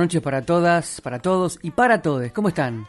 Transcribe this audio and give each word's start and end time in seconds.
Buenas 0.00 0.14
noches 0.14 0.22
para 0.22 0.46
todas, 0.46 1.00
para 1.02 1.18
todos 1.18 1.58
y 1.60 1.72
para 1.72 2.00
todos. 2.00 2.32
¿Cómo 2.32 2.48
están? 2.48 2.86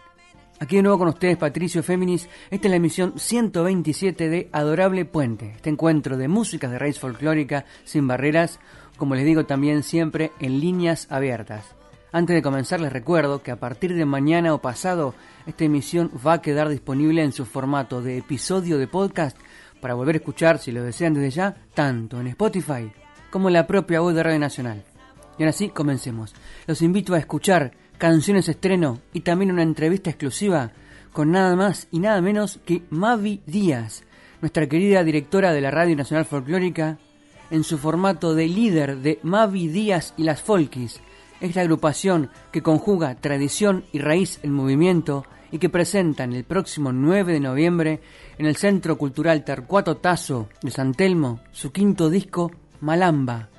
Aquí 0.61 0.77
de 0.77 0.81
nuevo 0.81 0.99
con 0.99 1.09
ustedes 1.09 1.35
Patricio 1.35 1.83
Féminis. 1.83 2.29
Esta 2.49 2.67
es 2.67 2.69
la 2.69 2.77
emisión 2.77 3.19
127 3.19 4.29
de 4.29 4.49
Adorable 4.53 5.03
Puente. 5.03 5.51
Este 5.57 5.69
encuentro 5.69 6.15
de 6.15 6.29
músicas 6.29 6.71
de 6.71 6.79
raíz 6.79 6.99
folclórica 6.99 7.65
sin 7.83 8.07
barreras, 8.07 8.61
como 8.95 9.15
les 9.15 9.25
digo 9.25 9.45
también 9.45 9.83
siempre 9.83 10.31
en 10.39 10.61
líneas 10.61 11.07
abiertas. 11.09 11.75
Antes 12.13 12.33
de 12.33 12.41
comenzar 12.41 12.79
les 12.79 12.93
recuerdo 12.93 13.43
que 13.43 13.51
a 13.51 13.59
partir 13.59 13.93
de 13.93 14.05
mañana 14.05 14.53
o 14.53 14.61
pasado 14.61 15.13
esta 15.45 15.65
emisión 15.65 16.11
va 16.25 16.33
a 16.33 16.41
quedar 16.41 16.69
disponible 16.69 17.23
en 17.23 17.33
su 17.33 17.45
formato 17.45 18.01
de 18.01 18.19
episodio 18.19 18.77
de 18.77 18.87
podcast 18.87 19.37
para 19.81 19.95
volver 19.95 20.15
a 20.15 20.19
escuchar 20.19 20.59
si 20.59 20.71
lo 20.71 20.81
desean 20.81 21.13
desde 21.13 21.31
ya, 21.31 21.55
tanto 21.73 22.21
en 22.21 22.27
Spotify 22.27 22.89
como 23.29 23.49
en 23.49 23.53
la 23.55 23.67
propia 23.67 24.01
web 24.01 24.15
de 24.15 24.23
Radio 24.23 24.39
Nacional. 24.39 24.85
Y 25.37 25.43
ahora 25.43 25.53
sí, 25.53 25.69
comencemos. 25.69 26.33
Los 26.67 26.81
invito 26.81 27.13
a 27.13 27.19
escuchar 27.19 27.73
canciones 27.97 28.49
estreno 28.49 28.99
y 29.13 29.21
también 29.21 29.51
una 29.51 29.63
entrevista 29.63 30.09
exclusiva 30.09 30.71
con 31.13 31.31
nada 31.31 31.55
más 31.55 31.87
y 31.91 31.99
nada 31.99 32.21
menos 32.21 32.59
que 32.65 32.83
Mavi 32.89 33.41
Díaz, 33.45 34.03
nuestra 34.41 34.67
querida 34.67 35.03
directora 35.03 35.53
de 35.53 35.61
la 35.61 35.71
Radio 35.71 35.95
Nacional 35.95 36.25
Folclórica, 36.25 36.97
en 37.49 37.63
su 37.63 37.77
formato 37.77 38.33
de 38.33 38.47
líder 38.47 38.97
de 38.97 39.19
Mavi 39.23 39.67
Díaz 39.67 40.13
y 40.17 40.23
las 40.23 40.41
Folkis, 40.41 41.01
esta 41.41 41.61
agrupación 41.61 42.29
que 42.51 42.61
conjuga 42.61 43.15
tradición 43.15 43.83
y 43.91 43.99
raíz 43.99 44.39
en 44.41 44.53
movimiento 44.53 45.25
y 45.51 45.59
que 45.59 45.69
presentan 45.69 46.33
el 46.33 46.45
próximo 46.45 46.93
9 46.93 47.33
de 47.33 47.39
noviembre 47.39 47.99
en 48.37 48.45
el 48.45 48.55
Centro 48.55 48.97
Cultural 48.97 49.43
Tercuato 49.43 49.97
Tazo 49.97 50.47
de 50.61 50.71
San 50.71 50.93
Telmo 50.93 51.41
su 51.51 51.71
quinto 51.71 52.09
disco 52.09 52.51
Malamba 52.79 53.49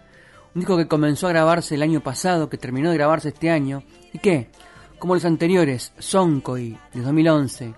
un 0.55 0.61
disco 0.61 0.77
que 0.77 0.89
comenzó 0.89 1.27
a 1.27 1.31
grabarse 1.31 1.75
el 1.75 1.83
año 1.83 2.01
pasado, 2.01 2.49
que 2.49 2.59
terminó 2.59 2.91
de 2.91 2.97
grabarse 2.97 3.29
este 3.29 3.51
año, 3.51 3.83
y 4.13 4.19
que, 4.19 4.51
como 4.99 5.15
los 5.15 5.25
anteriores, 5.25 5.93
Soncoy 5.99 6.79
de 6.93 7.01
2011, 7.01 7.75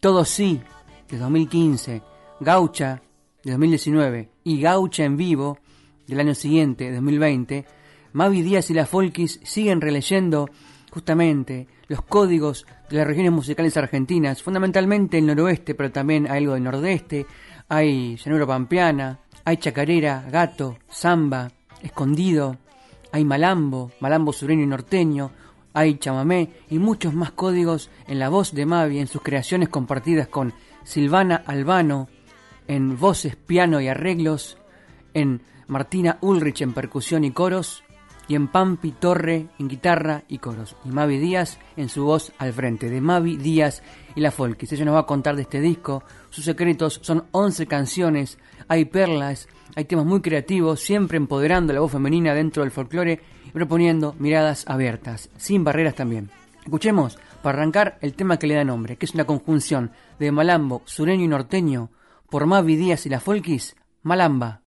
Todo 0.00 0.24
Sí 0.24 0.60
de 1.08 1.18
2015, 1.18 2.02
Gaucha 2.40 3.00
de 3.44 3.52
2019 3.52 4.30
y 4.44 4.60
Gaucha 4.60 5.04
en 5.04 5.16
vivo 5.16 5.58
del 6.06 6.20
año 6.20 6.34
siguiente, 6.34 6.92
2020, 6.92 7.64
Mavi 8.12 8.42
Díaz 8.42 8.70
y 8.70 8.74
la 8.74 8.86
Folkis 8.86 9.40
siguen 9.44 9.80
releyendo 9.80 10.48
justamente 10.90 11.68
los 11.88 12.02
códigos 12.02 12.66
de 12.88 12.96
las 12.96 13.06
regiones 13.06 13.32
musicales 13.32 13.76
argentinas, 13.76 14.42
fundamentalmente 14.42 15.18
el 15.18 15.26
noroeste, 15.26 15.74
pero 15.74 15.92
también 15.92 16.26
hay 16.26 16.38
algo 16.38 16.54
del 16.54 16.64
nordeste, 16.64 17.26
hay 17.68 18.16
llanura 18.16 18.46
pampeana, 18.46 19.20
hay 19.44 19.58
chacarera, 19.58 20.26
gato, 20.30 20.78
samba, 20.88 21.50
escondido, 21.82 22.56
hay 23.12 23.24
malambo, 23.24 23.90
malambo 24.00 24.32
sureño 24.32 24.62
y 24.62 24.66
norteño, 24.66 25.30
hay 25.72 25.98
chamamé 25.98 26.50
y 26.70 26.78
muchos 26.78 27.14
más 27.14 27.32
códigos 27.32 27.90
en 28.06 28.18
la 28.18 28.28
voz 28.28 28.52
de 28.54 28.66
Mavi 28.66 28.98
en 28.98 29.08
sus 29.08 29.22
creaciones 29.22 29.68
compartidas 29.68 30.28
con 30.28 30.54
Silvana 30.84 31.36
Albano 31.46 32.08
en 32.68 32.98
voces, 32.98 33.36
piano 33.36 33.80
y 33.80 33.88
arreglos, 33.88 34.58
en 35.14 35.42
Martina 35.68 36.18
Ulrich 36.20 36.62
en 36.62 36.72
percusión 36.72 37.24
y 37.24 37.30
coros, 37.30 37.82
y 38.28 38.34
en 38.34 38.48
Pampi 38.48 38.92
Torre 38.92 39.46
en 39.58 39.68
guitarra 39.68 40.24
y 40.28 40.38
coros, 40.38 40.76
y 40.84 40.88
Mavi 40.88 41.18
Díaz 41.18 41.58
en 41.76 41.88
su 41.88 42.04
voz 42.04 42.32
al 42.38 42.52
frente, 42.52 42.90
de 42.90 43.00
Mavi 43.00 43.36
Díaz 43.36 43.82
y 44.14 44.20
la 44.20 44.30
Folkis. 44.30 44.72
Ella 44.72 44.84
nos 44.84 44.94
va 44.94 45.00
a 45.00 45.06
contar 45.06 45.36
de 45.36 45.42
este 45.42 45.60
disco, 45.60 46.02
sus 46.30 46.44
secretos 46.44 47.00
son 47.02 47.24
11 47.30 47.66
canciones, 47.66 48.38
hay 48.68 48.84
perlas, 48.86 49.48
hay 49.74 49.84
temas 49.84 50.06
muy 50.06 50.20
creativos, 50.20 50.80
siempre 50.80 51.16
empoderando 51.16 51.72
la 51.72 51.80
voz 51.80 51.92
femenina 51.92 52.34
dentro 52.34 52.62
del 52.62 52.72
folclore 52.72 53.20
y 53.44 53.50
proponiendo 53.50 54.14
miradas 54.18 54.64
abiertas, 54.68 55.30
sin 55.36 55.64
barreras 55.64 55.94
también. 55.94 56.30
Escuchemos, 56.64 57.18
para 57.42 57.58
arrancar, 57.58 57.98
el 58.00 58.14
tema 58.14 58.38
que 58.38 58.46
le 58.46 58.54
da 58.54 58.64
nombre, 58.64 58.96
que 58.96 59.06
es 59.06 59.14
una 59.14 59.24
conjunción 59.24 59.92
de 60.18 60.32
malambo, 60.32 60.82
sureño 60.84 61.24
y 61.24 61.28
norteño, 61.28 61.90
por 62.28 62.46
Mavi 62.46 62.76
Díaz 62.76 63.06
y 63.06 63.08
la 63.08 63.20
Folkis, 63.20 63.76
Malamba. 64.02 64.65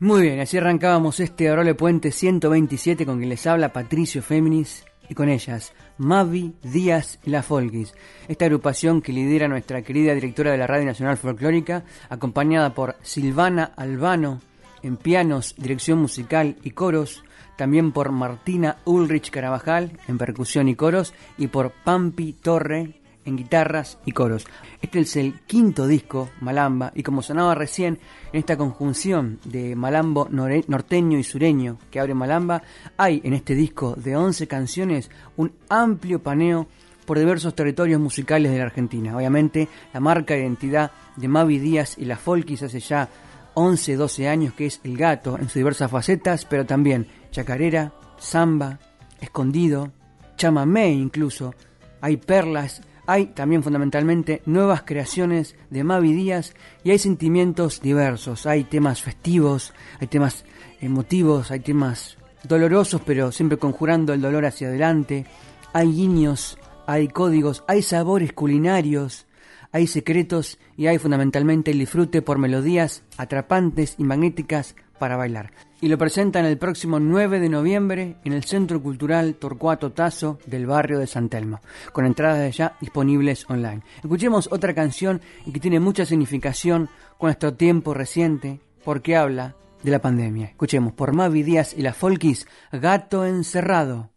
Muy 0.00 0.22
bien, 0.22 0.38
así 0.38 0.56
arrancábamos 0.56 1.18
este 1.18 1.48
Arole 1.48 1.74
Puente 1.74 2.12
127 2.12 3.04
con 3.04 3.18
quien 3.18 3.30
les 3.30 3.44
habla 3.48 3.72
Patricio 3.72 4.22
Féminis 4.22 4.84
y 5.08 5.14
con 5.16 5.28
ellas 5.28 5.72
Mavi, 5.96 6.54
Díaz 6.62 7.18
y 7.24 7.30
La 7.30 7.42
Folkis, 7.42 7.94
esta 8.28 8.44
agrupación 8.44 9.02
que 9.02 9.12
lidera 9.12 9.48
nuestra 9.48 9.82
querida 9.82 10.14
directora 10.14 10.52
de 10.52 10.58
la 10.58 10.68
Radio 10.68 10.86
Nacional 10.86 11.16
Folclórica, 11.16 11.82
acompañada 12.10 12.74
por 12.74 12.94
Silvana 13.02 13.72
Albano 13.74 14.40
en 14.84 14.98
pianos, 14.98 15.56
dirección 15.58 15.98
musical 15.98 16.54
y 16.62 16.70
coros, 16.70 17.24
también 17.56 17.90
por 17.90 18.12
Martina 18.12 18.76
Ulrich 18.84 19.30
Carabajal 19.30 19.98
en 20.06 20.16
percusión 20.16 20.68
y 20.68 20.76
coros 20.76 21.12
y 21.38 21.48
por 21.48 21.72
Pampi 21.72 22.34
Torre 22.34 22.97
en 23.28 23.36
guitarras 23.36 23.98
y 24.04 24.12
coros. 24.12 24.46
Este 24.80 25.00
es 25.00 25.16
el 25.16 25.40
quinto 25.46 25.86
disco, 25.86 26.30
Malamba, 26.40 26.92
y 26.94 27.02
como 27.02 27.22
sonaba 27.22 27.54
recién, 27.54 27.98
en 28.32 28.38
esta 28.38 28.56
conjunción 28.56 29.38
de 29.44 29.76
malambo 29.76 30.28
norteño 30.30 31.18
y 31.18 31.24
sureño 31.24 31.78
que 31.90 32.00
abre 32.00 32.14
Malamba, 32.14 32.62
hay 32.96 33.20
en 33.24 33.34
este 33.34 33.54
disco 33.54 33.94
de 33.96 34.16
11 34.16 34.46
canciones 34.46 35.10
un 35.36 35.52
amplio 35.68 36.22
paneo 36.22 36.66
por 37.06 37.18
diversos 37.18 37.54
territorios 37.54 38.00
musicales 38.00 38.52
de 38.52 38.58
la 38.58 38.64
Argentina. 38.64 39.16
Obviamente, 39.16 39.68
la 39.94 40.00
marca 40.00 40.34
de 40.34 40.40
identidad 40.40 40.90
de 41.16 41.28
Mavi 41.28 41.58
Díaz 41.58 41.96
y 41.96 42.04
la 42.04 42.16
Folkis 42.16 42.62
hace 42.62 42.80
ya 42.80 43.08
11, 43.54 43.96
12 43.96 44.28
años 44.28 44.54
que 44.54 44.66
es 44.66 44.80
el 44.84 44.96
gato 44.96 45.36
en 45.38 45.44
sus 45.44 45.54
diversas 45.54 45.90
facetas, 45.90 46.44
pero 46.44 46.66
también 46.66 47.06
chacarera, 47.30 47.92
samba, 48.18 48.78
escondido, 49.20 49.90
chamamé 50.36 50.90
incluso, 50.90 51.54
hay 52.00 52.16
perlas 52.18 52.82
hay 53.08 53.28
también 53.28 53.62
fundamentalmente 53.62 54.42
nuevas 54.44 54.82
creaciones 54.82 55.56
de 55.70 55.82
Mavi 55.82 56.12
Díaz 56.12 56.52
y 56.84 56.90
hay 56.90 56.98
sentimientos 56.98 57.80
diversos. 57.80 58.44
Hay 58.44 58.64
temas 58.64 59.00
festivos, 59.00 59.72
hay 59.98 60.08
temas 60.08 60.44
emotivos, 60.82 61.50
hay 61.50 61.60
temas 61.60 62.18
dolorosos, 62.42 63.00
pero 63.06 63.32
siempre 63.32 63.56
conjurando 63.56 64.12
el 64.12 64.20
dolor 64.20 64.44
hacia 64.44 64.68
adelante. 64.68 65.24
Hay 65.72 65.90
guiños, 65.90 66.58
hay 66.86 67.08
códigos, 67.08 67.64
hay 67.66 67.80
sabores 67.80 68.34
culinarios, 68.34 69.26
hay 69.72 69.86
secretos 69.86 70.58
y 70.76 70.88
hay 70.88 70.98
fundamentalmente 70.98 71.70
el 71.70 71.78
disfrute 71.78 72.20
por 72.20 72.36
melodías 72.36 73.04
atrapantes 73.16 73.94
y 73.96 74.04
magnéticas 74.04 74.76
para 74.98 75.16
bailar 75.16 75.50
y 75.80 75.88
lo 75.88 75.98
presentan 75.98 76.44
el 76.44 76.58
próximo 76.58 76.98
9 76.98 77.40
de 77.40 77.48
noviembre 77.48 78.16
en 78.24 78.32
el 78.32 78.44
Centro 78.44 78.82
Cultural 78.82 79.34
Torcuato 79.36 79.92
Tazo 79.92 80.38
del 80.46 80.66
barrio 80.66 80.98
de 80.98 81.06
San 81.06 81.28
Telmo, 81.28 81.60
con 81.92 82.06
entradas 82.06 82.56
ya 82.56 82.76
disponibles 82.80 83.48
online. 83.48 83.82
Escuchemos 84.02 84.48
otra 84.50 84.74
canción 84.74 85.20
que 85.52 85.60
tiene 85.60 85.80
mucha 85.80 86.04
significación 86.04 86.88
con 87.16 87.28
nuestro 87.28 87.54
tiempo 87.54 87.94
reciente 87.94 88.60
porque 88.84 89.16
habla 89.16 89.54
de 89.82 89.90
la 89.90 90.00
pandemia. 90.00 90.46
Escuchemos 90.46 90.92
por 90.92 91.14
Mavi 91.14 91.42
Díaz 91.42 91.74
y 91.76 91.82
la 91.82 91.92
Folkis, 91.92 92.46
Gato 92.72 93.24
Encerrado. 93.24 94.10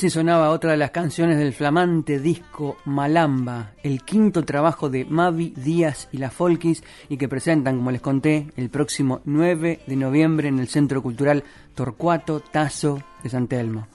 Así 0.00 0.08
sonaba 0.08 0.48
otra 0.48 0.70
de 0.70 0.78
las 0.78 0.92
canciones 0.92 1.36
del 1.36 1.52
flamante 1.52 2.18
disco 2.18 2.78
Malamba, 2.86 3.74
el 3.82 4.02
quinto 4.02 4.46
trabajo 4.46 4.88
de 4.88 5.04
Mavi 5.04 5.52
Díaz 5.54 6.08
y 6.10 6.16
la 6.16 6.30
Folkis 6.30 6.82
y 7.10 7.18
que 7.18 7.28
presentan, 7.28 7.76
como 7.76 7.90
les 7.90 8.00
conté, 8.00 8.46
el 8.56 8.70
próximo 8.70 9.20
9 9.26 9.80
de 9.86 9.96
noviembre 9.96 10.48
en 10.48 10.58
el 10.58 10.68
Centro 10.68 11.02
Cultural 11.02 11.44
Torcuato 11.74 12.40
Tazo 12.40 13.02
de 13.22 13.28
San 13.28 13.46
Telmo. 13.46 13.88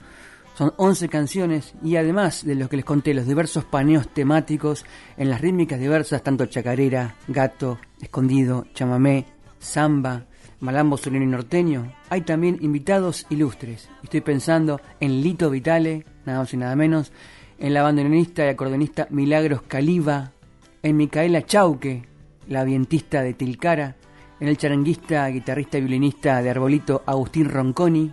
Son 0.54 0.72
11 0.76 1.08
canciones 1.08 1.74
y 1.82 1.96
además 1.96 2.44
de 2.44 2.54
lo 2.54 2.68
que 2.68 2.76
les 2.76 2.84
conté, 2.84 3.12
los 3.12 3.26
diversos 3.26 3.64
paneos 3.64 4.06
temáticos 4.06 4.84
en 5.16 5.28
las 5.28 5.40
rítmicas 5.40 5.80
diversas, 5.80 6.22
tanto 6.22 6.46
chacarera, 6.46 7.16
gato, 7.26 7.80
escondido, 8.00 8.64
chamamé, 8.74 9.26
samba, 9.58 10.26
Malambo 10.60 10.96
Solino 10.96 11.24
y 11.24 11.28
Norteño, 11.28 11.92
hay 12.08 12.22
también 12.22 12.58
invitados 12.60 13.26
ilustres. 13.30 13.90
Estoy 14.02 14.20
pensando 14.22 14.80
en 15.00 15.20
Lito 15.20 15.50
Vitale, 15.50 16.04
nada 16.24 16.40
más 16.40 16.54
y 16.54 16.56
nada 16.56 16.74
menos, 16.76 17.12
en 17.58 17.74
la 17.74 17.82
bandoneonista 17.82 18.44
y 18.44 18.48
acordeonista 18.48 19.06
Milagros 19.10 19.62
Caliba, 19.62 20.32
en 20.82 20.96
Micaela 20.96 21.44
Chauque, 21.44 22.04
la 22.48 22.64
vientista 22.64 23.22
de 23.22 23.34
Tilcara, 23.34 23.96
en 24.40 24.48
el 24.48 24.56
charanguista, 24.56 25.26
guitarrista 25.28 25.78
y 25.78 25.82
violinista 25.82 26.42
de 26.42 26.50
Arbolito 26.50 27.02
Agustín 27.06 27.48
Ronconi, 27.48 28.12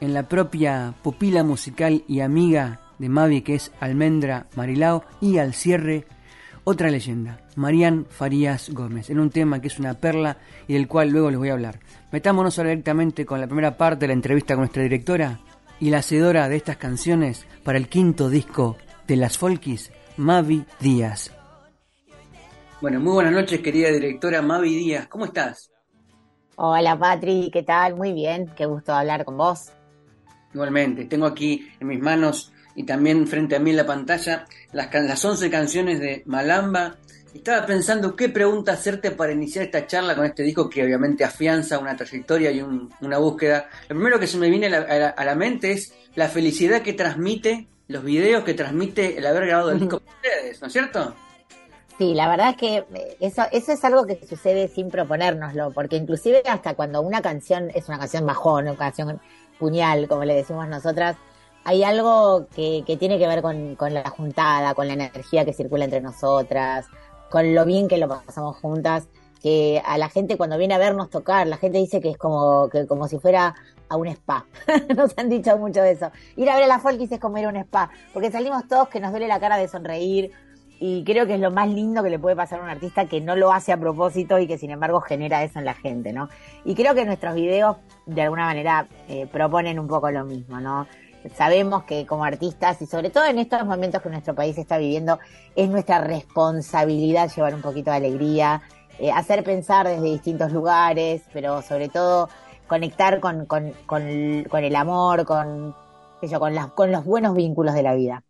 en 0.00 0.14
la 0.14 0.28
propia 0.28 0.94
pupila 1.02 1.44
musical 1.44 2.04
y 2.06 2.20
amiga 2.20 2.80
de 2.98 3.08
Mavi 3.08 3.42
que 3.42 3.54
es 3.54 3.72
Almendra 3.80 4.46
Marilao 4.56 5.04
y 5.20 5.38
al 5.38 5.54
cierre 5.54 6.06
otra 6.64 6.90
leyenda, 6.90 7.40
Marían 7.56 8.06
Farías 8.08 8.70
Gómez, 8.70 9.10
en 9.10 9.20
un 9.20 9.30
tema 9.30 9.60
que 9.60 9.68
es 9.68 9.78
una 9.78 9.94
perla 9.94 10.38
y 10.66 10.72
del 10.72 10.88
cual 10.88 11.10
luego 11.10 11.30
les 11.30 11.38
voy 11.38 11.50
a 11.50 11.52
hablar. 11.52 11.78
Metámonos 12.10 12.58
ahora 12.58 12.70
directamente 12.70 13.26
con 13.26 13.40
la 13.40 13.46
primera 13.46 13.76
parte 13.76 14.00
de 14.00 14.06
la 14.08 14.14
entrevista 14.14 14.54
con 14.54 14.62
nuestra 14.62 14.82
directora 14.82 15.40
y 15.78 15.90
la 15.90 15.98
hacedora 15.98 16.48
de 16.48 16.56
estas 16.56 16.78
canciones 16.78 17.46
para 17.62 17.78
el 17.78 17.88
quinto 17.88 18.30
disco 18.30 18.76
de 19.06 19.16
las 19.16 19.36
Folkis, 19.36 19.92
Mavi 20.16 20.64
Díaz. 20.80 21.32
Bueno, 22.80 23.00
muy 23.00 23.12
buenas 23.12 23.32
noches, 23.32 23.60
querida 23.60 23.90
directora 23.90 24.40
Mavi 24.40 24.74
Díaz. 24.74 25.06
¿Cómo 25.08 25.26
estás? 25.26 25.70
Hola 26.56 26.98
Patri, 26.98 27.50
¿qué 27.52 27.62
tal? 27.62 27.96
Muy 27.96 28.12
bien, 28.12 28.50
qué 28.56 28.64
gusto 28.64 28.94
hablar 28.94 29.24
con 29.24 29.36
vos. 29.36 29.72
Igualmente, 30.54 31.04
tengo 31.06 31.26
aquí 31.26 31.68
en 31.80 31.88
mis 31.88 32.00
manos 32.00 32.53
y 32.74 32.84
también 32.84 33.26
frente 33.26 33.56
a 33.56 33.58
mí 33.60 33.70
en 33.70 33.76
la 33.76 33.86
pantalla 33.86 34.46
las, 34.72 34.92
las 34.92 35.24
11 35.24 35.50
canciones 35.50 36.00
de 36.00 36.22
Malamba. 36.26 36.96
Estaba 37.34 37.66
pensando 37.66 38.14
qué 38.14 38.28
pregunta 38.28 38.72
hacerte 38.72 39.10
para 39.10 39.32
iniciar 39.32 39.64
esta 39.64 39.86
charla 39.88 40.14
con 40.14 40.24
este 40.24 40.44
disco 40.44 40.70
que 40.70 40.84
obviamente 40.84 41.24
afianza 41.24 41.78
una 41.80 41.96
trayectoria 41.96 42.52
y 42.52 42.60
un- 42.62 42.92
una 43.00 43.18
búsqueda. 43.18 43.68
Lo 43.88 43.96
primero 43.96 44.20
que 44.20 44.28
se 44.28 44.38
me 44.38 44.48
viene 44.48 44.66
a 44.66 44.70
la, 44.70 44.78
a 44.78 44.94
la- 44.98 45.08
a 45.08 45.24
la 45.24 45.34
mente 45.34 45.72
es 45.72 45.92
la 46.14 46.28
felicidad 46.28 46.82
que 46.82 46.92
transmite, 46.92 47.66
los 47.88 48.04
videos 48.04 48.44
que 48.44 48.54
transmite 48.54 49.18
el 49.18 49.26
haber 49.26 49.46
grabado 49.46 49.72
el 49.72 49.80
disco 49.80 49.98
con 49.98 50.08
ustedes, 50.14 50.60
¿no 50.60 50.68
es 50.68 50.72
cierto? 50.72 51.14
Sí, 51.98 52.14
la 52.14 52.28
verdad 52.28 52.50
es 52.50 52.56
que 52.56 52.76
eh, 52.94 53.16
eso, 53.20 53.42
eso 53.52 53.72
es 53.72 53.84
algo 53.84 54.06
que 54.06 54.18
sucede 54.28 54.68
sin 54.68 54.88
proponérnoslo, 54.88 55.72
porque 55.72 55.96
inclusive 55.96 56.42
hasta 56.46 56.74
cuando 56.74 57.00
una 57.02 57.20
canción 57.20 57.70
es 57.74 57.88
una 57.88 57.98
canción 57.98 58.26
bajón, 58.26 58.64
una 58.68 58.76
canción 58.76 59.20
puñal, 59.58 60.06
como 60.08 60.24
le 60.24 60.34
decimos 60.34 60.66
nosotras, 60.68 61.16
hay 61.64 61.82
algo 61.82 62.46
que, 62.54 62.84
tiene 62.98 63.18
que 63.18 63.26
ver 63.26 63.42
con, 63.42 63.76
la 63.90 64.08
juntada, 64.10 64.74
con 64.74 64.86
la 64.86 64.94
energía 64.94 65.44
que 65.44 65.52
circula 65.52 65.84
entre 65.84 66.00
nosotras, 66.00 66.86
con 67.30 67.54
lo 67.54 67.64
bien 67.64 67.88
que 67.88 67.98
lo 67.98 68.08
pasamos 68.08 68.56
juntas, 68.56 69.08
que 69.42 69.82
a 69.84 69.98
la 69.98 70.08
gente 70.08 70.36
cuando 70.36 70.58
viene 70.58 70.74
a 70.74 70.78
vernos 70.78 71.10
tocar, 71.10 71.46
la 71.46 71.56
gente 71.56 71.78
dice 71.78 72.00
que 72.00 72.10
es 72.10 72.18
como, 72.18 72.68
que, 72.68 72.86
como 72.86 73.08
si 73.08 73.18
fuera 73.18 73.54
a 73.88 73.96
un 73.96 74.08
spa. 74.08 74.46
Nos 74.96 75.16
han 75.16 75.28
dicho 75.28 75.56
mucho 75.58 75.82
eso. 75.82 76.10
Ir 76.36 76.48
a 76.50 76.54
ver 76.54 76.64
a 76.64 76.68
la 76.68 76.78
Folkis 76.78 77.12
es 77.12 77.20
como 77.20 77.38
ir 77.38 77.46
a 77.46 77.48
un 77.48 77.56
spa, 77.56 77.90
porque 78.12 78.30
salimos 78.30 78.66
todos 78.68 78.88
que 78.88 79.00
nos 79.00 79.10
duele 79.10 79.28
la 79.28 79.40
cara 79.40 79.56
de 79.56 79.68
sonreír, 79.68 80.32
y 80.80 81.04
creo 81.04 81.26
que 81.26 81.34
es 81.34 81.40
lo 81.40 81.50
más 81.50 81.68
lindo 81.68 82.02
que 82.02 82.10
le 82.10 82.18
puede 82.18 82.36
pasar 82.36 82.60
a 82.60 82.64
un 82.64 82.68
artista 82.68 83.06
que 83.06 83.20
no 83.20 83.36
lo 83.36 83.52
hace 83.52 83.72
a 83.72 83.78
propósito 83.78 84.38
y 84.38 84.46
que 84.46 84.58
sin 84.58 84.70
embargo 84.70 85.00
genera 85.00 85.42
eso 85.42 85.58
en 85.58 85.64
la 85.64 85.74
gente, 85.74 86.12
¿no? 86.12 86.28
Y 86.64 86.74
creo 86.74 86.94
que 86.94 87.04
nuestros 87.04 87.34
videos 87.34 87.76
de 88.06 88.22
alguna 88.22 88.44
manera 88.44 88.86
eh, 89.08 89.26
proponen 89.30 89.78
un 89.78 89.86
poco 89.86 90.10
lo 90.10 90.24
mismo, 90.24 90.60
¿no? 90.60 90.86
Sabemos 91.32 91.84
que 91.84 92.06
como 92.06 92.24
artistas 92.24 92.80
y 92.82 92.86
sobre 92.86 93.10
todo 93.10 93.24
en 93.24 93.38
estos 93.38 93.64
momentos 93.64 94.02
que 94.02 94.10
nuestro 94.10 94.34
país 94.34 94.56
está 94.58 94.78
viviendo, 94.78 95.18
es 95.56 95.68
nuestra 95.68 96.00
responsabilidad 96.00 97.30
llevar 97.34 97.54
un 97.54 97.62
poquito 97.62 97.90
de 97.90 97.96
alegría, 97.96 98.62
eh, 98.98 99.10
hacer 99.10 99.42
pensar 99.42 99.88
desde 99.88 100.04
distintos 100.04 100.52
lugares, 100.52 101.22
pero 101.32 101.62
sobre 101.62 101.88
todo 101.88 102.28
conectar 102.66 103.20
con, 103.20 103.46
el 103.88 104.76
amor, 104.76 105.24
con, 105.24 105.74
los 106.20 107.04
buenos 107.04 107.34
vínculos 107.34 107.74
de 107.74 107.82
la 107.82 107.94
vida. 107.94 108.22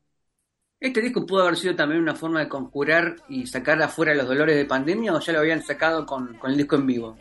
¿Este 0.80 1.00
disco 1.00 1.24
pudo 1.26 1.42
haber 1.42 1.56
sido 1.56 1.74
también 1.74 2.00
una 2.00 2.14
forma 2.14 2.40
de 2.40 2.48
conjurar 2.48 3.16
y 3.28 3.46
sacar 3.46 3.80
afuera 3.82 4.14
los 4.14 4.28
dolores 4.28 4.56
de 4.56 4.66
pandemia 4.66 5.14
o 5.14 5.20
ya 5.20 5.32
lo 5.32 5.40
habían 5.40 5.62
sacado 5.62 6.04
con 6.06 6.38
el 6.44 6.56
disco 6.56 6.76
en 6.76 6.86
vivo? 6.86 7.16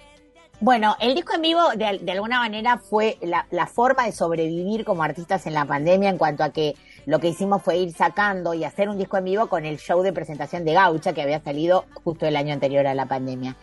Bueno, 0.60 0.96
el 1.00 1.16
disco 1.16 1.36
en 1.36 1.42
vivo 1.42 1.62
de, 1.76 2.00
de 2.02 2.12
alguna 2.12 2.40
manera 2.40 2.78
fue 2.78 3.18
la, 3.22 3.46
la, 3.52 3.68
forma 3.68 4.06
de 4.06 4.12
sobrevivir 4.12 4.86
como 4.86 5.04
artistas 5.04 5.46
en 5.46 5.54
la 5.54 5.66
pandemia 5.66 6.10
en 6.10 6.18
cuanto 6.18 6.44
a 6.44 6.52
que 6.52 6.76
lo 7.06 7.20
que 7.20 7.28
hicimos 7.30 7.62
fue 7.62 7.78
ir 7.78 7.92
sacando 7.94 8.54
y 8.54 8.64
hacer 8.64 8.88
un 8.88 8.98
disco 8.98 9.18
en 9.18 9.26
vivo 9.26 9.48
con 9.48 9.66
el 9.66 9.78
show 9.78 10.02
de 10.04 10.14
presentación 10.14 10.64
de 10.64 10.74
Gaucha 10.74 11.14
que 11.14 11.22
había 11.22 11.42
salido 11.42 11.86
justo 12.04 12.26
el 12.26 12.36
año 12.36 12.54
anterior 12.54 12.88
a 12.88 12.94
la 12.94 13.08
pandemia. 13.08 13.58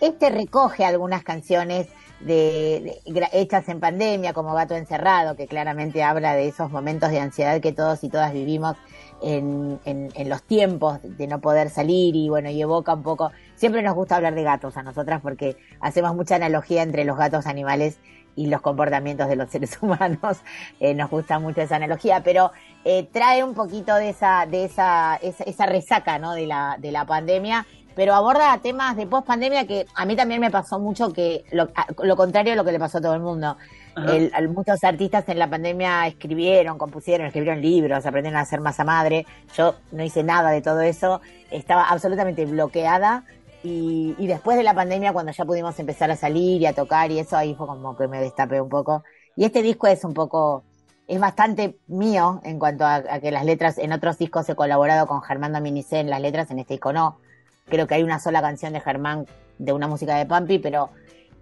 Este 0.00 0.30
recoge 0.30 0.84
algunas 0.84 1.22
canciones 1.22 1.88
de, 2.20 3.00
de, 3.04 3.28
hechas 3.32 3.68
en 3.68 3.80
pandemia 3.80 4.32
como 4.32 4.54
Gato 4.54 4.74
Encerrado, 4.74 5.36
que 5.36 5.46
claramente 5.46 6.02
habla 6.02 6.34
de 6.34 6.48
esos 6.48 6.70
momentos 6.70 7.10
de 7.10 7.20
ansiedad 7.20 7.60
que 7.60 7.72
todos 7.72 8.02
y 8.04 8.08
todas 8.08 8.32
vivimos 8.32 8.76
en, 9.22 9.78
en, 9.84 10.10
en, 10.14 10.28
los 10.28 10.42
tiempos 10.42 10.98
de 11.02 11.26
no 11.26 11.40
poder 11.40 11.70
salir 11.70 12.16
y 12.16 12.28
bueno, 12.28 12.50
y 12.50 12.60
evoca 12.60 12.94
un 12.94 13.02
poco, 13.02 13.32
siempre 13.56 13.82
nos 13.82 13.94
gusta 13.94 14.16
hablar 14.16 14.34
de 14.34 14.42
gatos 14.42 14.76
a 14.76 14.82
nosotras 14.82 15.20
porque 15.20 15.56
hacemos 15.80 16.14
mucha 16.14 16.36
analogía 16.36 16.82
entre 16.82 17.04
los 17.04 17.16
gatos 17.16 17.46
animales 17.46 17.98
y 18.36 18.46
los 18.46 18.60
comportamientos 18.60 19.28
de 19.28 19.36
los 19.36 19.50
seres 19.50 19.78
humanos, 19.80 20.38
eh, 20.78 20.94
nos 20.94 21.10
gusta 21.10 21.38
mucho 21.38 21.62
esa 21.62 21.76
analogía, 21.76 22.22
pero 22.22 22.52
eh, 22.84 23.08
trae 23.10 23.42
un 23.42 23.54
poquito 23.54 23.94
de 23.96 24.10
esa, 24.10 24.46
de 24.46 24.64
esa, 24.64 25.16
esa, 25.16 25.44
esa 25.44 25.66
resaca, 25.66 26.18
¿no? 26.18 26.34
De 26.34 26.46
la, 26.46 26.76
de 26.78 26.92
la 26.92 27.04
pandemia, 27.06 27.66
pero 27.96 28.14
aborda 28.14 28.58
temas 28.58 28.94
de 28.94 29.06
post 29.06 29.26
pandemia 29.26 29.66
que 29.66 29.86
a 29.94 30.04
mí 30.04 30.14
también 30.14 30.40
me 30.40 30.50
pasó 30.50 30.78
mucho 30.78 31.14
que 31.14 31.44
lo, 31.50 31.68
lo 32.04 32.16
contrario 32.16 32.52
de 32.52 32.56
lo 32.56 32.64
que 32.64 32.72
le 32.72 32.78
pasó 32.78 32.98
a 32.98 33.00
todo 33.00 33.14
el 33.14 33.22
mundo. 33.22 33.56
El, 33.96 34.30
el, 34.36 34.48
muchos 34.50 34.84
artistas 34.84 35.26
en 35.30 35.38
la 35.38 35.48
pandemia 35.48 36.06
escribieron, 36.06 36.76
compusieron, 36.76 37.26
escribieron 37.26 37.62
libros, 37.62 38.04
aprendieron 38.04 38.36
a 38.38 38.42
hacer 38.42 38.60
masa 38.60 38.84
madre. 38.84 39.24
Yo 39.56 39.76
no 39.90 40.04
hice 40.04 40.22
nada 40.22 40.50
de 40.50 40.60
todo 40.60 40.82
eso, 40.82 41.22
estaba 41.50 41.88
absolutamente 41.88 42.44
bloqueada. 42.44 43.24
Y, 43.68 44.26
después 44.28 44.56
de 44.56 44.62
la 44.62 44.74
pandemia, 44.74 45.12
cuando 45.12 45.32
ya 45.32 45.44
pudimos 45.44 45.76
empezar 45.80 46.08
a 46.10 46.16
salir 46.16 46.62
y 46.62 46.66
a 46.66 46.72
tocar 46.72 47.10
y 47.10 47.18
eso, 47.18 47.36
ahí 47.36 47.54
fue 47.56 47.66
como 47.66 47.96
que 47.96 48.06
me 48.06 48.20
destapé 48.20 48.60
un 48.60 48.68
poco. 48.68 49.02
Y 49.34 49.44
este 49.44 49.60
disco 49.60 49.88
es 49.88 50.04
un 50.04 50.14
poco, 50.14 50.62
es 51.08 51.18
bastante 51.18 51.76
mío 51.88 52.40
en 52.44 52.60
cuanto 52.60 52.84
a, 52.86 53.02
que 53.20 53.32
las 53.32 53.44
letras, 53.44 53.78
en 53.78 53.92
otros 53.92 54.18
discos 54.18 54.48
he 54.48 54.54
colaborado 54.54 55.08
con 55.08 55.20
Germán 55.20 55.52
Dominicé 55.52 55.98
en 55.98 56.10
las 56.10 56.20
letras, 56.20 56.50
en 56.52 56.60
este 56.60 56.74
disco 56.74 56.92
no. 56.92 57.18
Creo 57.66 57.88
que 57.88 57.94
hay 57.94 58.04
una 58.04 58.20
sola 58.20 58.40
canción 58.40 58.72
de 58.72 58.80
Germán 58.80 59.26
de 59.58 59.72
una 59.72 59.88
música 59.88 60.16
de 60.16 60.26
Pampi, 60.26 60.60
pero 60.60 60.90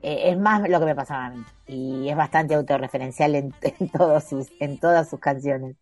eh, 0.02 0.30
es 0.30 0.38
más 0.38 0.66
lo 0.66 0.80
que 0.80 0.86
me 0.86 0.94
pasaba 0.94 1.26
a 1.26 1.30
mí 1.30 1.44
y 1.66 2.08
es 2.08 2.16
bastante 2.16 2.54
autorreferencial 2.54 3.34
en, 3.34 3.54
en, 3.62 3.88
todos 3.90 4.24
sus, 4.24 4.48
en 4.60 4.78
todas 4.78 5.10
sus 5.10 5.20
canciones. 5.20 5.76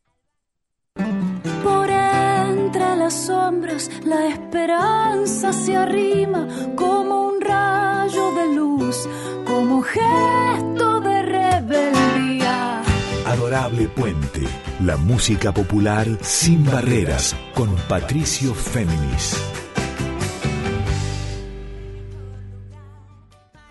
Las 3.02 3.26
sombras 3.26 3.90
la 4.04 4.28
esperanza 4.28 5.52
se 5.52 5.74
arrima 5.74 6.46
como 6.76 7.30
un 7.30 7.40
rayo 7.40 8.30
de 8.30 8.54
luz, 8.54 9.08
como 9.44 9.82
gesto 9.82 11.00
de 11.00 11.22
rebeldía. 11.22 12.80
Adorable 13.26 13.88
Puente, 13.88 14.42
la 14.84 14.96
música 14.96 15.52
popular 15.52 16.06
sin 16.20 16.64
barreras, 16.64 17.34
con 17.54 17.74
Patricio 17.88 18.54
Féminis. 18.54 19.36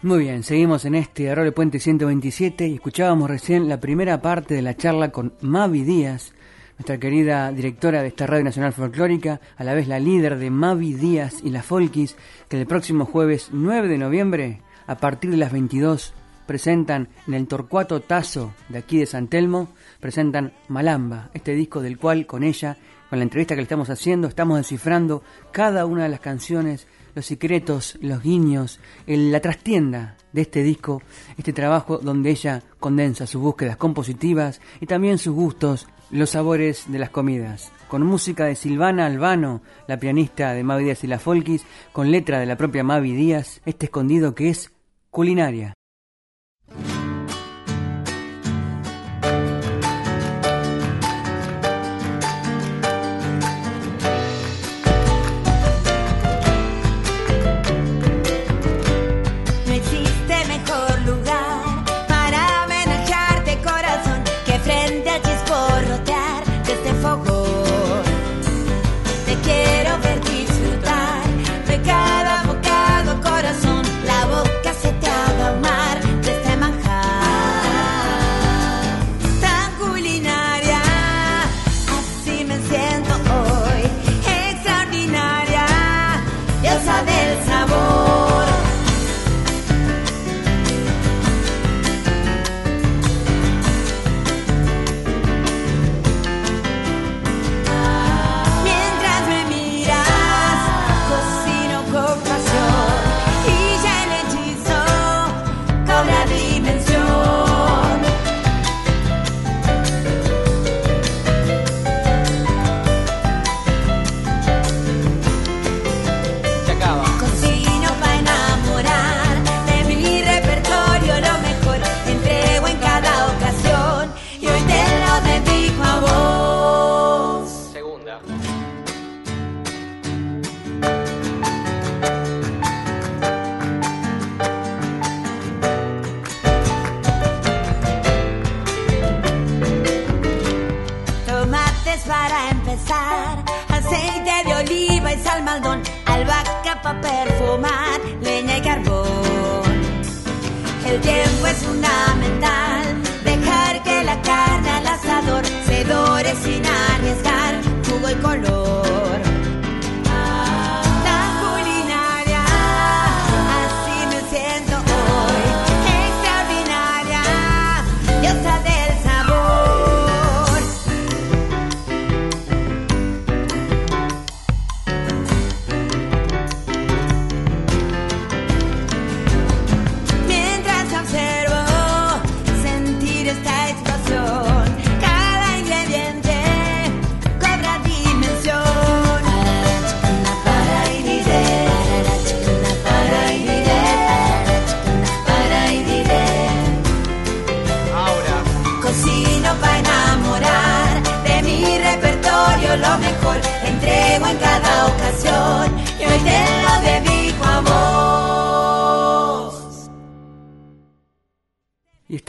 Muy 0.01 0.23
bien, 0.23 0.43
seguimos 0.43 0.83
en 0.83 0.95
este 0.95 1.29
Arroyo 1.29 1.55
Puente 1.55 1.79
127 1.79 2.67
y 2.67 2.73
escuchábamos 2.73 3.29
recién 3.29 3.69
la 3.69 3.79
primera 3.79 4.21
parte 4.21 4.55
de 4.55 4.61
la 4.61 4.75
charla 4.75 5.13
con 5.13 5.35
Mavi 5.39 5.83
Díaz, 5.83 6.33
nuestra 6.81 6.97
querida 6.97 7.51
directora 7.51 8.01
de 8.01 8.07
esta 8.07 8.25
Radio 8.25 8.43
Nacional 8.43 8.73
Folclórica, 8.73 9.39
a 9.55 9.63
la 9.63 9.75
vez 9.75 9.88
la 9.88 10.00
líder 10.00 10.39
de 10.39 10.50
Mavi 10.50 10.95
Díaz 10.95 11.41
y 11.43 11.51
la 11.51 11.61
Folkis, 11.61 12.15
que 12.50 12.59
el 12.59 12.65
próximo 12.65 13.05
jueves 13.05 13.50
9 13.51 13.88
de 13.88 14.00
noviembre, 14.00 14.61
a 14.88 14.97
partir 14.97 15.29
de 15.29 15.38
las 15.38 15.51
22, 15.51 16.15
presentan 16.47 17.09
en 17.27 17.35
el 17.35 17.47
Torcuato 17.47 18.00
Tazo 18.00 18.55
de 18.67 18.79
aquí 18.79 18.97
de 18.97 19.05
San 19.05 19.27
Telmo, 19.27 19.69
presentan 20.00 20.53
Malamba, 20.69 21.29
este 21.35 21.53
disco 21.53 21.81
del 21.81 22.00
cual 22.00 22.25
con 22.25 22.41
ella, 22.43 22.75
con 23.11 23.19
la 23.19 23.23
entrevista 23.23 23.53
que 23.53 23.61
le 23.61 23.65
estamos 23.65 23.91
haciendo, 23.91 24.27
estamos 24.27 24.57
descifrando 24.57 25.21
cada 25.51 25.85
una 25.85 26.05
de 26.05 26.09
las 26.09 26.19
canciones 26.19 26.88
los 27.13 27.27
secretos, 27.27 28.00
los 28.01 28.23
guiños, 28.23 28.79
el, 29.05 29.31
la 29.31 29.39
trastienda 29.39 30.17
de 30.33 30.41
este 30.41 30.63
disco, 30.63 31.03
este 31.38 31.53
trabajo 31.53 32.00
donde 32.00 32.31
ella 32.31 32.63
condensa 32.79 33.27
sus 33.27 33.39
búsquedas 33.39 33.77
compositivas 33.77 34.61
y 34.79 34.88
también 34.88 35.19
sus 35.19 35.35
gustos, 35.35 35.88
los 36.12 36.32
sabores 36.32 36.91
de 36.91 37.00
las 37.00 37.10
comidas. 37.10 37.72
Con 37.88 38.06
música 38.06 38.46
de 38.46 38.56
Silvana 38.56 39.06
Albano, 39.06 39.62
la 39.88 39.98
pianista 39.98 40.53
de 40.53 40.63
Mavi 40.63 40.86
Díaz 40.86 41.03
y 41.03 41.08
la 41.08 41.20
Folkis, 41.20 41.65
con 41.91 42.12
letra 42.12 42.39
de 42.39 42.46
la 42.46 42.58
propia 42.58 42.84
Mavi 42.84 43.13
Díaz, 43.13 43.62
este 43.65 43.86
escondido 43.86 44.36
que 44.36 44.50
es 44.50 44.72
culinaria. 45.10 45.74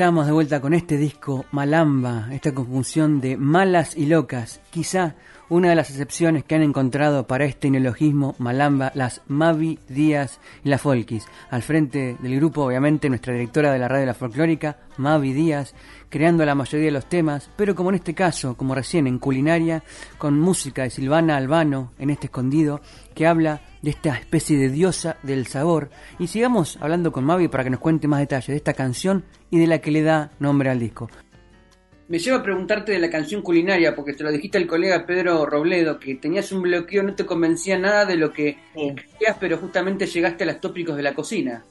Y 0.02 0.04
estamos 0.04 0.26
de 0.26 0.32
vuelta 0.32 0.60
con 0.60 0.74
este 0.74 0.96
disco 0.96 1.44
Malamba, 1.52 2.26
esta 2.32 2.52
conjunción 2.52 3.20
de 3.20 3.36
malas 3.36 3.96
y 3.96 4.06
locas, 4.06 4.60
quizá 4.70 5.14
una 5.48 5.70
de 5.70 5.74
las 5.74 5.90
excepciones 5.90 6.44
que 6.44 6.54
han 6.54 6.62
encontrado 6.62 7.26
para 7.26 7.44
este 7.44 7.70
neologismo 7.70 8.34
Malamba, 8.38 8.92
las 8.94 9.22
Mavi 9.28 9.78
Díaz 9.88 10.40
y 10.64 10.68
la 10.68 10.78
Folkis. 10.78 11.26
Al 11.50 11.62
frente 11.62 12.16
del 12.20 12.36
grupo, 12.36 12.64
obviamente, 12.64 13.08
nuestra 13.08 13.32
directora 13.32 13.72
de 13.72 13.78
la 13.78 13.88
radio 13.88 14.06
La 14.06 14.14
Folclórica, 14.14 14.78
Mavi 14.96 15.32
Díaz, 15.32 15.74
creando 16.08 16.44
la 16.44 16.54
mayoría 16.54 16.86
de 16.86 16.92
los 16.92 17.08
temas, 17.08 17.50
pero 17.56 17.74
como 17.74 17.90
en 17.90 17.96
este 17.96 18.14
caso, 18.14 18.56
como 18.56 18.74
recién 18.74 19.06
en 19.06 19.18
Culinaria, 19.18 19.82
con 20.18 20.38
música 20.38 20.82
de 20.82 20.90
Silvana 20.90 21.36
Albano, 21.36 21.92
en 21.98 22.10
este 22.10 22.26
escondido, 22.26 22.80
que 23.14 23.26
habla 23.26 23.60
de 23.82 23.90
esta 23.90 24.16
especie 24.16 24.56
de 24.58 24.70
diosa 24.70 25.16
del 25.22 25.46
sabor. 25.46 25.90
Y 26.18 26.28
sigamos 26.28 26.78
hablando 26.80 27.12
con 27.12 27.24
Mavi 27.24 27.48
para 27.48 27.64
que 27.64 27.70
nos 27.70 27.80
cuente 27.80 28.08
más 28.08 28.20
detalles 28.20 28.48
de 28.48 28.56
esta 28.56 28.74
canción 28.74 29.24
y 29.50 29.58
de 29.58 29.66
la 29.66 29.78
que 29.78 29.90
le 29.90 30.02
da 30.02 30.30
nombre 30.38 30.70
al 30.70 30.78
disco. 30.78 31.10
Me 32.08 32.18
lleva 32.18 32.38
a 32.38 32.42
preguntarte 32.42 32.92
de 32.92 32.98
la 32.98 33.08
canción 33.08 33.42
culinaria, 33.42 33.94
porque 33.94 34.12
te 34.12 34.22
lo 34.24 34.30
dijiste 34.30 34.58
el 34.58 34.66
colega 34.66 35.06
Pedro 35.06 35.46
Robledo, 35.46 35.98
que 35.98 36.16
tenías 36.16 36.50
un 36.52 36.62
bloqueo, 36.62 37.02
no 37.02 37.14
te 37.14 37.24
convencía 37.24 37.78
nada 37.78 38.04
de 38.04 38.16
lo 38.16 38.32
que 38.32 38.58
Sí. 38.74 38.94
pero 39.40 39.56
justamente 39.58 40.06
llegaste 40.06 40.44
a 40.44 40.48
los 40.48 40.60
tópicos 40.60 40.96
de 40.96 41.02
la 41.02 41.14
cocina. 41.14 41.62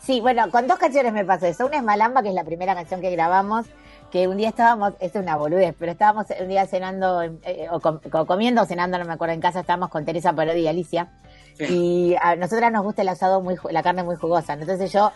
Sí, 0.00 0.20
bueno, 0.20 0.50
con 0.50 0.66
dos 0.66 0.78
canciones 0.78 1.12
me 1.12 1.24
pasó 1.24 1.46
eso. 1.46 1.66
Una 1.66 1.76
es 1.76 1.82
Malamba, 1.84 2.22
que 2.22 2.30
es 2.30 2.34
la 2.34 2.42
primera 2.44 2.74
canción 2.74 3.00
que 3.00 3.10
grabamos, 3.10 3.66
que 4.10 4.26
un 4.26 4.36
día 4.36 4.48
estábamos, 4.48 4.94
es 5.00 5.14
una 5.14 5.36
boludez, 5.36 5.74
pero 5.78 5.92
estábamos 5.92 6.26
un 6.40 6.48
día 6.48 6.66
cenando, 6.66 7.22
eh, 7.22 7.68
o, 7.70 7.78
com- 7.78 8.00
o 8.12 8.26
comiendo 8.26 8.62
o 8.62 8.66
cenando, 8.66 8.98
no 8.98 9.04
me 9.04 9.12
acuerdo, 9.12 9.34
en 9.34 9.40
casa 9.40 9.60
estábamos 9.60 9.90
con 9.90 10.04
Teresa 10.04 10.32
Parodi 10.34 10.60
y 10.60 10.66
Alicia, 10.68 11.08
Sí. 11.56 11.64
y 11.68 12.16
a 12.20 12.34
nosotras 12.36 12.72
nos 12.72 12.82
gusta 12.82 13.02
el 13.02 13.08
asado 13.10 13.40
muy, 13.40 13.54
ju- 13.54 13.70
la 13.70 13.82
carne 13.82 14.02
muy 14.02 14.16
jugosa. 14.16 14.54
Entonces 14.54 14.90
yo 14.92 15.12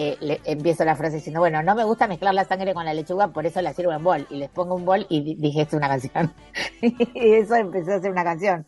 eh, 0.00 0.40
empiezo 0.44 0.84
la 0.84 0.94
frase 0.94 1.16
diciendo, 1.16 1.40
bueno, 1.40 1.60
no 1.62 1.74
me 1.74 1.82
gusta 1.82 2.06
mezclar 2.06 2.32
la 2.32 2.44
sangre 2.44 2.72
con 2.72 2.84
la 2.84 2.94
lechuga, 2.94 3.28
por 3.28 3.46
eso 3.46 3.60
la 3.60 3.72
sirvo 3.72 3.92
en 3.92 4.04
bol. 4.04 4.26
Y 4.30 4.36
les 4.36 4.48
pongo 4.48 4.76
un 4.76 4.84
bol 4.84 5.06
y 5.08 5.22
di- 5.22 5.34
dije, 5.34 5.62
es 5.62 5.72
una 5.72 5.88
canción. 5.88 6.32
y 6.80 7.32
eso 7.32 7.56
empezó 7.56 7.94
a 7.94 8.00
ser 8.00 8.12
una 8.12 8.22
canción. 8.22 8.64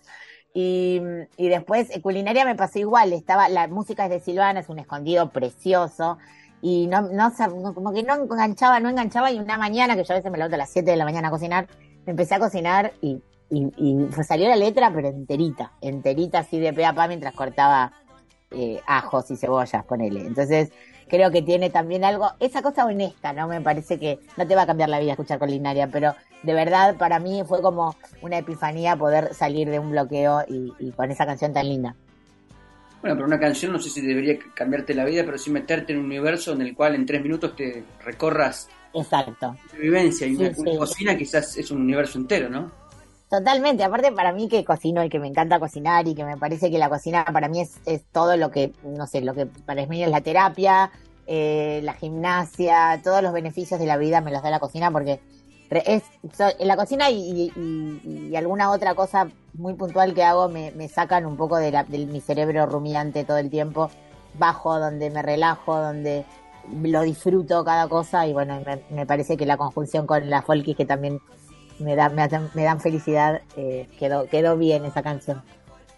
Y, 0.53 1.01
y 1.37 1.49
después, 1.49 1.89
eh, 1.95 2.03
culinaria 2.03 2.45
me 2.45 2.57
pasó 2.57 2.81
igual, 2.81 3.13
estaba, 3.13 3.49
la 3.49 3.69
música 3.69 4.07
es 4.07 4.11
de 4.11 4.19
Silvana, 4.19 4.59
es 4.59 4.69
un 4.69 4.81
escondido 4.81 5.31
precioso, 5.31 6.19
y 6.61 6.89
no, 6.89 7.03
no, 7.03 7.33
como 7.75 7.93
que 7.93 8.03
no 8.03 8.15
enganchaba, 8.15 8.81
no 8.81 8.89
enganchaba, 8.89 9.31
y 9.31 9.39
una 9.39 9.57
mañana, 9.57 9.95
que 9.95 10.03
yo 10.03 10.13
a 10.13 10.17
veces 10.17 10.33
me 10.33 10.39
levanto 10.39 10.57
a 10.57 10.59
las 10.59 10.71
7 10.71 10.91
de 10.91 10.97
la 10.97 11.05
mañana 11.05 11.29
a 11.29 11.31
cocinar, 11.31 11.69
empecé 12.05 12.35
a 12.35 12.41
cocinar 12.41 12.93
y, 13.01 13.23
y, 13.51 14.09
salió 14.25 14.49
la 14.49 14.57
letra, 14.57 14.91
pero 14.93 15.07
enterita, 15.09 15.73
enterita 15.81 16.41
así 16.41 16.59
de 16.59 16.73
pe 16.73 16.85
a 16.85 16.93
pa 16.93 17.07
mientras 17.07 17.35
cortaba 17.35 17.93
eh, 18.51 18.81
ajos 18.87 19.31
y 19.31 19.37
cebollas, 19.37 19.85
ponele. 19.85 20.27
Entonces, 20.27 20.73
creo 21.11 21.31
que 21.31 21.43
tiene 21.43 21.69
también 21.71 22.05
algo, 22.05 22.31
esa 22.41 22.63
cosa 22.63 22.87
honesta, 22.87 23.33
¿no? 23.33 23.49
Me 23.49 23.61
parece 23.61 23.99
que 23.99 24.19
no 24.37 24.47
te 24.47 24.55
va 24.55 24.63
a 24.63 24.67
cambiar 24.67 24.89
la 24.89 25.01
vida 25.01 25.13
escuchar 25.13 25.39
culinaria, 25.39 25.89
pero 25.89 26.15
de 26.43 26.55
verdad 26.55 26.97
para 26.97 27.19
mí 27.19 27.43
fue 27.47 27.61
como 27.61 27.97
una 28.23 28.39
epifanía 28.39 28.97
poder 28.97 29.35
salir 29.35 29.69
de 29.69 29.79
un 29.79 29.91
bloqueo 29.91 30.43
y, 30.49 30.73
y 30.79 30.93
con 30.93 31.11
esa 31.11 31.27
canción 31.27 31.53
tan 31.53 31.69
linda. 31.69 31.97
Bueno, 33.01 33.17
pero 33.17 33.27
una 33.27 33.41
canción 33.41 33.73
no 33.73 33.79
sé 33.79 33.89
si 33.89 34.01
debería 34.03 34.39
cambiarte 34.55 34.95
la 34.95 35.05
vida, 35.05 35.25
pero 35.25 35.39
sí 35.39 35.51
meterte 35.51 35.93
en 35.93 36.01
un 36.01 36.05
universo 36.07 36.53
en 36.53 36.61
el 36.63 36.75
cual 36.75 36.95
en 36.95 37.07
tres 37.07 37.23
minutos 37.23 37.57
te 37.57 37.83
recorras 38.05 38.69
Exacto. 38.93 39.57
vivencia 39.79 40.27
y 40.27 40.37
Sí, 40.37 40.37
una, 40.37 40.53
una 40.57 40.73
sí. 40.73 40.77
cocina 40.77 41.17
quizás 41.17 41.57
es 41.57 41.71
un 41.71 41.81
universo 41.83 42.19
entero, 42.19 42.49
¿no? 42.51 42.71
Totalmente, 43.31 43.85
aparte 43.85 44.11
para 44.11 44.33
mí 44.33 44.49
que 44.49 44.65
cocino 44.65 45.05
y 45.05 45.09
que 45.09 45.21
me 45.21 45.29
encanta 45.29 45.61
cocinar 45.61 46.09
y 46.09 46.17
que 46.17 46.25
me 46.25 46.37
parece 46.37 46.69
que 46.69 46.79
la 46.79 46.89
cocina 46.89 47.25
para 47.33 47.49
mí 47.49 47.61
es, 47.61 47.79
es 47.87 48.03
todo 48.13 48.37
lo 48.37 48.51
que, 48.51 48.73
no 48.83 49.07
sé, 49.07 49.21
lo 49.21 49.35
que 49.35 49.47
para 49.47 49.87
mí 49.87 50.03
es 50.03 50.11
la 50.11 50.21
terapia, 50.21 50.91
eh, 51.29 51.81
la 51.85 51.95
gimnasia, 51.95 53.01
todos 53.05 53.23
los 53.23 53.33
beneficios 53.33 53.79
de 53.79 53.87
la 53.87 53.99
vida 53.99 54.21
me 54.21 54.33
los 54.33 54.43
da 54.43 54.51
la 54.51 54.59
cocina 54.59 54.91
porque 54.91 55.21
es 55.71 56.03
so- 56.37 56.51
en 56.59 56.67
la 56.67 56.77
cocina 56.77 57.09
y, 57.11 57.53
y- 57.55 58.29
y 58.33 58.35
alguna 58.37 58.71
otra 58.73 58.97
cosa 58.97 59.29
muy 59.55 59.75
puntual 59.75 60.13
que 60.13 60.25
hago 60.25 60.49
me, 60.49 60.73
me 60.73 60.89
sacan 60.89 61.25
un 61.25 61.37
poco 61.37 61.57
de, 61.59 61.71
la, 61.71 61.85
de 61.85 62.07
mi 62.07 62.21
cerebro 62.21 62.67
rumiante 62.67 63.25
todo 63.25 63.39
el 63.39 63.49
tiempo, 63.51 63.91
bajo 64.33 64.79
donde 64.81 65.09
me 65.11 65.23
relajo, 65.23 65.79
donde 65.81 66.27
lo 66.83 67.03
disfruto 67.03 67.65
cada 67.65 67.89
cosa 67.89 68.27
y 68.27 68.33
bueno, 68.33 68.61
me, 68.67 68.83
me 68.91 69.07
parece 69.07 69.37
que 69.37 69.47
la 69.47 69.57
conjunción 69.57 70.07
con 70.07 70.29
la 70.29 70.43
folkis 70.43 70.77
que 70.77 70.85
también 70.87 71.21
me, 71.81 71.97
da, 71.97 72.09
me, 72.09 72.23
hacen- 72.23 72.51
me 72.55 72.63
dan 72.65 72.81
felicidad, 72.81 73.43
eh, 73.57 73.87
quedó, 73.99 74.29
quedó 74.29 74.57
bien 74.57 74.85
esa 74.85 75.03
canción. 75.03 75.43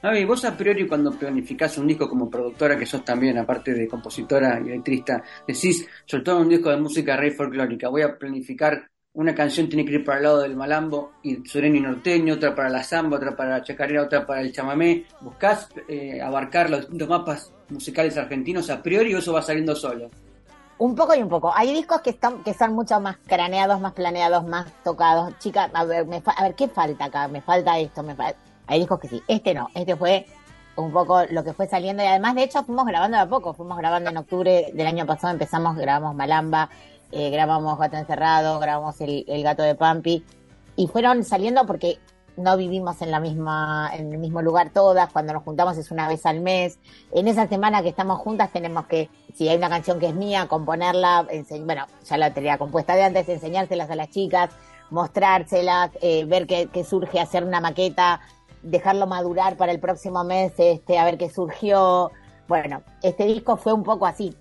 Javi, 0.00 0.24
vos 0.24 0.44
a 0.44 0.56
priori 0.56 0.86
cuando 0.88 1.12
planificás 1.12 1.78
un 1.78 1.86
disco 1.86 2.08
como 2.08 2.28
productora, 2.28 2.76
que 2.76 2.86
sos 2.86 3.04
también, 3.04 3.38
aparte 3.38 3.72
de 3.72 3.86
compositora 3.86 4.58
y 4.60 4.70
letrista, 4.70 5.22
decís, 5.46 5.86
todo 6.24 6.40
un 6.40 6.48
disco 6.48 6.70
de 6.70 6.76
música 6.76 7.16
rey 7.16 7.30
folclórica, 7.30 7.88
voy 7.88 8.02
a 8.02 8.18
planificar 8.18 8.88
una 9.14 9.34
canción 9.34 9.68
tiene 9.68 9.84
que 9.84 9.92
ir 9.96 10.04
para 10.04 10.18
el 10.18 10.24
lado 10.24 10.40
del 10.40 10.56
malambo 10.56 11.12
y 11.22 11.46
sureño 11.46 11.76
y 11.76 11.80
norteño, 11.80 12.34
otra 12.34 12.54
para 12.54 12.70
la 12.70 12.82
samba, 12.82 13.18
otra 13.18 13.36
para 13.36 13.58
la 13.58 13.62
chacarera, 13.62 14.02
otra 14.04 14.26
para 14.26 14.40
el 14.40 14.52
chamamé. 14.52 15.04
¿Buscás 15.20 15.68
eh, 15.86 16.20
abarcar 16.20 16.70
los 16.70 16.80
distintos 16.80 17.08
mapas 17.08 17.52
musicales 17.68 18.16
argentinos 18.16 18.70
a 18.70 18.82
priori 18.82 19.14
o 19.14 19.18
eso 19.18 19.34
va 19.34 19.42
saliendo 19.42 19.76
solo? 19.76 20.10
Un 20.82 20.96
poco 20.96 21.14
y 21.14 21.22
un 21.22 21.28
poco. 21.28 21.52
Hay 21.54 21.72
discos 21.72 22.00
que 22.00 22.10
están 22.10 22.42
que 22.42 22.54
son 22.54 22.72
mucho 22.74 22.98
más 22.98 23.16
craneados, 23.28 23.80
más 23.80 23.92
planeados, 23.92 24.44
más 24.44 24.66
tocados. 24.82 25.32
Chica, 25.38 25.70
a 25.72 25.84
ver, 25.84 26.06
me 26.06 26.20
fa- 26.20 26.32
a 26.32 26.42
ver, 26.42 26.56
¿qué 26.56 26.66
falta 26.66 27.04
acá? 27.04 27.28
Me 27.28 27.40
falta 27.40 27.78
esto, 27.78 28.02
me 28.02 28.16
fa- 28.16 28.34
Hay 28.66 28.80
discos 28.80 28.98
que 28.98 29.06
sí. 29.06 29.22
Este 29.28 29.54
no. 29.54 29.68
Este 29.76 29.94
fue 29.94 30.26
un 30.74 30.90
poco 30.92 31.22
lo 31.30 31.44
que 31.44 31.52
fue 31.52 31.68
saliendo 31.68 32.02
y 32.02 32.06
además 32.06 32.34
de 32.34 32.42
hecho 32.42 32.64
fuimos 32.64 32.84
grabando 32.84 33.16
de 33.16 33.22
a 33.22 33.28
poco. 33.28 33.54
Fuimos 33.54 33.78
grabando 33.78 34.10
en 34.10 34.16
octubre 34.16 34.72
del 34.74 34.86
año 34.88 35.06
pasado, 35.06 35.32
empezamos, 35.32 35.76
grabamos 35.76 36.16
Malamba, 36.16 36.68
eh, 37.12 37.30
grabamos 37.30 37.78
Gato 37.78 37.96
Encerrado, 37.98 38.58
grabamos 38.58 39.00
el, 39.02 39.24
el 39.28 39.42
Gato 39.44 39.62
de 39.62 39.76
Pampi 39.76 40.24
y 40.74 40.88
fueron 40.88 41.22
saliendo 41.22 41.64
porque 41.64 42.00
no 42.36 42.56
vivimos 42.56 43.02
en 43.02 43.10
la 43.10 43.20
misma 43.20 43.90
en 43.94 44.12
el 44.12 44.18
mismo 44.18 44.42
lugar 44.42 44.70
todas 44.72 45.12
cuando 45.12 45.32
nos 45.32 45.42
juntamos 45.42 45.76
es 45.76 45.90
una 45.90 46.08
vez 46.08 46.24
al 46.26 46.40
mes. 46.40 46.78
En 47.12 47.28
esa 47.28 47.46
semana 47.48 47.82
que 47.82 47.88
estamos 47.88 48.18
juntas 48.20 48.50
tenemos 48.52 48.86
que 48.86 49.10
si 49.34 49.48
hay 49.48 49.56
una 49.56 49.68
canción 49.68 49.98
que 49.98 50.06
es 50.06 50.14
mía 50.14 50.46
componerla 50.48 51.26
bueno 51.64 51.86
ya 52.04 52.16
la 52.16 52.32
tenía 52.32 52.58
compuesta 52.58 52.94
de 52.94 53.04
antes 53.04 53.28
enseñárselas 53.28 53.90
a 53.90 53.96
las 53.96 54.10
chicas 54.10 54.50
mostrárselas 54.90 55.90
eh, 56.00 56.24
ver 56.24 56.46
qué, 56.46 56.68
qué 56.72 56.84
surge 56.84 57.20
hacer 57.20 57.44
una 57.44 57.60
maqueta 57.60 58.20
dejarlo 58.62 59.06
madurar 59.06 59.56
para 59.56 59.72
el 59.72 59.80
próximo 59.80 60.24
mes 60.24 60.52
este 60.58 60.98
a 60.98 61.04
ver 61.04 61.18
qué 61.18 61.30
surgió. 61.30 62.10
Bueno 62.48 62.82
este 63.02 63.24
disco 63.24 63.56
fue 63.56 63.72
un 63.72 63.82
poco 63.82 64.06
así 64.06 64.34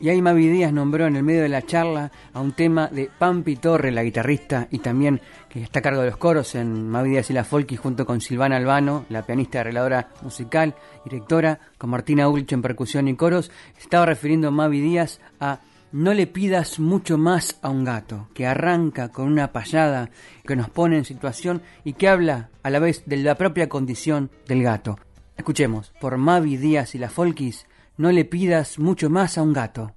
Y 0.00 0.10
ahí 0.10 0.22
Mavi 0.22 0.48
Díaz 0.48 0.72
nombró 0.72 1.06
en 1.06 1.16
el 1.16 1.24
medio 1.24 1.42
de 1.42 1.48
la 1.48 1.62
charla 1.62 2.12
a 2.32 2.40
un 2.40 2.52
tema 2.52 2.86
de 2.86 3.10
Pampi 3.18 3.56
Torre, 3.56 3.90
la 3.90 4.04
guitarrista, 4.04 4.68
y 4.70 4.78
también 4.78 5.20
que 5.48 5.60
está 5.60 5.80
a 5.80 5.82
cargo 5.82 6.02
de 6.02 6.10
los 6.10 6.16
coros 6.16 6.54
en 6.54 6.88
Mavi 6.88 7.10
Díaz 7.10 7.30
y 7.30 7.32
la 7.32 7.42
Folky, 7.42 7.74
junto 7.74 8.06
con 8.06 8.20
Silvana 8.20 8.56
Albano, 8.56 9.06
la 9.08 9.26
pianista 9.26 9.60
arregladora 9.60 10.10
musical, 10.22 10.76
directora, 11.04 11.58
con 11.78 11.90
Martina 11.90 12.28
Ulrich 12.28 12.52
en 12.52 12.62
percusión 12.62 13.08
y 13.08 13.16
coros. 13.16 13.50
Estaba 13.76 14.06
refiriendo 14.06 14.52
Mavi 14.52 14.80
Díaz 14.80 15.20
a 15.40 15.60
No 15.90 16.14
le 16.14 16.28
pidas 16.28 16.78
mucho 16.78 17.18
más 17.18 17.58
a 17.62 17.68
un 17.68 17.82
gato, 17.82 18.28
que 18.34 18.46
arranca 18.46 19.08
con 19.08 19.26
una 19.26 19.50
payada, 19.52 20.10
que 20.46 20.54
nos 20.54 20.70
pone 20.70 20.96
en 20.96 21.04
situación 21.04 21.60
y 21.82 21.94
que 21.94 22.08
habla 22.08 22.50
a 22.62 22.70
la 22.70 22.78
vez 22.78 23.02
de 23.06 23.16
la 23.16 23.34
propia 23.34 23.68
condición 23.68 24.30
del 24.46 24.62
gato. 24.62 24.96
Escuchemos, 25.36 25.92
por 26.00 26.18
Mavi 26.18 26.56
Díaz 26.56 26.94
y 26.94 26.98
la 26.98 27.08
Folkis, 27.08 27.66
no 27.98 28.12
le 28.12 28.24
pidas 28.24 28.78
mucho 28.78 29.10
más 29.10 29.36
a 29.36 29.42
un 29.42 29.52
gato. 29.52 29.94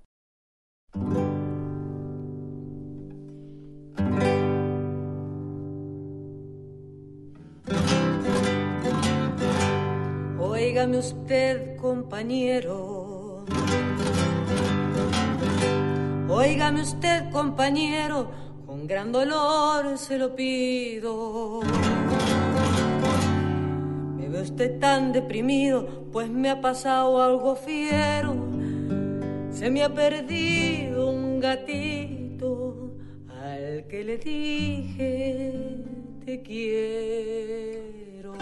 Óigame 10.40 10.98
usted, 10.98 11.78
compañero. 11.78 13.46
Óigame 16.28 16.82
usted, 16.82 17.30
compañero, 17.32 18.32
con 18.66 18.88
gran 18.88 19.12
dolor 19.12 19.98
se 19.98 20.18
lo 20.18 20.36
pido. 20.36 21.62
Usted 24.42 24.80
tan 24.80 25.14
deprimido, 25.14 26.08
pues 26.12 26.28
me 26.30 26.50
ha 26.50 26.62
pasado 26.62 27.22
algo 27.22 27.56
fiero. 27.56 28.36
Se 29.52 29.70
me 29.70 29.84
ha 29.84 29.94
perdido 29.94 31.12
un 31.12 31.40
gatito 31.40 32.96
al 33.30 33.86
que 33.88 34.04
le 34.04 34.18
dije 34.18 35.54
te 36.26 36.42
quiero. 36.42 38.34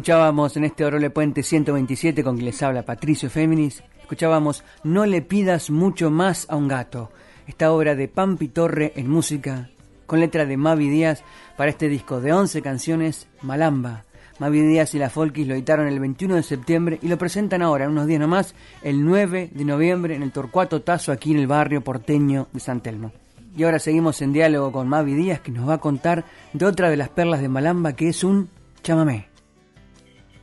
Escuchábamos 0.00 0.56
en 0.56 0.64
este 0.64 0.82
Orole 0.86 1.10
Puente 1.10 1.42
127 1.42 2.24
con 2.24 2.36
quien 2.36 2.46
les 2.46 2.62
habla 2.62 2.86
Patricio 2.86 3.28
Féminis, 3.28 3.82
escuchábamos 4.00 4.64
No 4.82 5.04
le 5.04 5.20
pidas 5.20 5.68
mucho 5.68 6.10
más 6.10 6.46
a 6.48 6.56
un 6.56 6.68
gato, 6.68 7.10
esta 7.46 7.70
obra 7.70 7.94
de 7.94 8.08
Pampi 8.08 8.48
Torre 8.48 8.94
en 8.96 9.10
música, 9.10 9.68
con 10.06 10.20
letra 10.20 10.46
de 10.46 10.56
Mavi 10.56 10.88
Díaz 10.88 11.22
para 11.54 11.70
este 11.70 11.90
disco 11.90 12.22
de 12.22 12.32
11 12.32 12.62
canciones, 12.62 13.28
Malamba. 13.42 14.06
Mavi 14.38 14.62
Díaz 14.62 14.94
y 14.94 14.98
la 14.98 15.10
Folkis 15.10 15.46
lo 15.46 15.52
editaron 15.52 15.86
el 15.86 16.00
21 16.00 16.36
de 16.36 16.44
septiembre 16.44 16.98
y 17.02 17.08
lo 17.08 17.18
presentan 17.18 17.60
ahora, 17.60 17.86
unos 17.86 18.06
días 18.06 18.20
nomás, 18.20 18.54
el 18.82 19.04
9 19.04 19.50
de 19.52 19.64
noviembre 19.66 20.14
en 20.14 20.22
el 20.22 20.32
Torcuato 20.32 20.80
Tazo 20.80 21.12
aquí 21.12 21.32
en 21.32 21.40
el 21.40 21.46
barrio 21.46 21.84
porteño 21.84 22.48
de 22.54 22.60
San 22.60 22.80
Telmo. 22.80 23.12
Y 23.54 23.64
ahora 23.64 23.78
seguimos 23.78 24.22
en 24.22 24.32
diálogo 24.32 24.72
con 24.72 24.88
Mavi 24.88 25.12
Díaz 25.12 25.40
que 25.40 25.52
nos 25.52 25.68
va 25.68 25.74
a 25.74 25.78
contar 25.78 26.24
de 26.54 26.64
otra 26.64 26.88
de 26.88 26.96
las 26.96 27.10
perlas 27.10 27.42
de 27.42 27.50
Malamba 27.50 27.92
que 27.92 28.08
es 28.08 28.24
un 28.24 28.48
chamamé. 28.82 29.29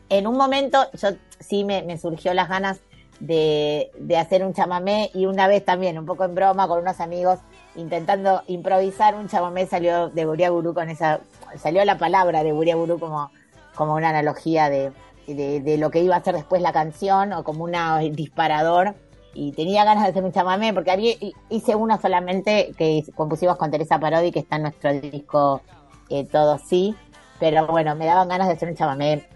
En 0.10 0.28
un 0.28 0.38
momento 0.38 0.80
yo 0.94 1.10
sí 1.40 1.64
me, 1.64 1.98
surgió 1.98 2.34
las 2.34 2.50
ganas 2.50 2.80
de, 3.20 3.92
de 3.98 4.18
hacer 4.18 4.46
un 4.46 4.54
chamamé 4.54 5.12
y 5.14 5.26
una 5.26 5.48
vez 5.48 5.66
también, 5.66 5.98
un 5.98 6.06
poco 6.06 6.24
en 6.24 6.36
broma, 6.36 6.68
con 6.68 6.80
unos 6.80 7.00
amigos, 7.00 7.40
intentando 7.76 8.42
improvisar 8.48 9.16
un 9.16 9.28
chamamé, 9.28 9.66
salió 9.66 10.10
de 10.10 10.26
Buria 10.26 10.50
Gurú 10.50 10.74
con 10.74 10.90
esa, 10.90 11.20
salió 11.58 11.84
la 11.86 11.98
palabra 11.98 12.44
de 12.44 12.52
Buria 12.52 12.76
Gurú 12.76 13.00
como, 13.00 13.32
como 13.76 13.96
una 13.96 14.10
analogía 14.10 14.70
de, 14.70 14.92
de, 15.28 15.78
lo 15.78 15.92
que 15.92 16.02
iba 16.02 16.16
a 16.16 16.24
ser 16.24 16.36
después 16.36 16.62
la 16.62 16.74
canción 16.74 17.34
o 17.34 17.44
como 17.44 17.64
una 17.64 18.00
disparador. 18.00 18.96
Y 19.34 19.52
tenía 19.52 19.84
ganas 19.84 20.04
de 20.04 20.10
hacer 20.10 20.24
un 20.24 20.32
chamamé 20.32 20.74
porque 20.74 20.90
había, 20.90 21.14
hice 21.50 21.76
una 21.76 22.02
solamente 22.02 22.72
que 22.76 23.04
compusimos 23.16 23.58
con 23.58 23.70
Teresa 23.70 24.00
Parodi, 24.00 24.32
que 24.32 24.40
está 24.40 24.56
en 24.56 24.64
nuestro 24.64 24.92
disco 24.94 25.62
eh, 26.10 26.26
Todo 26.26 26.58
Sí. 26.58 26.96
Pero 27.40 27.68
bueno, 27.68 27.96
me 27.96 28.08
daban 28.08 28.30
ganas 28.30 28.48
de 28.48 28.54
hacer 28.54 28.70
un 28.70 28.76
chamamé 28.76 29.28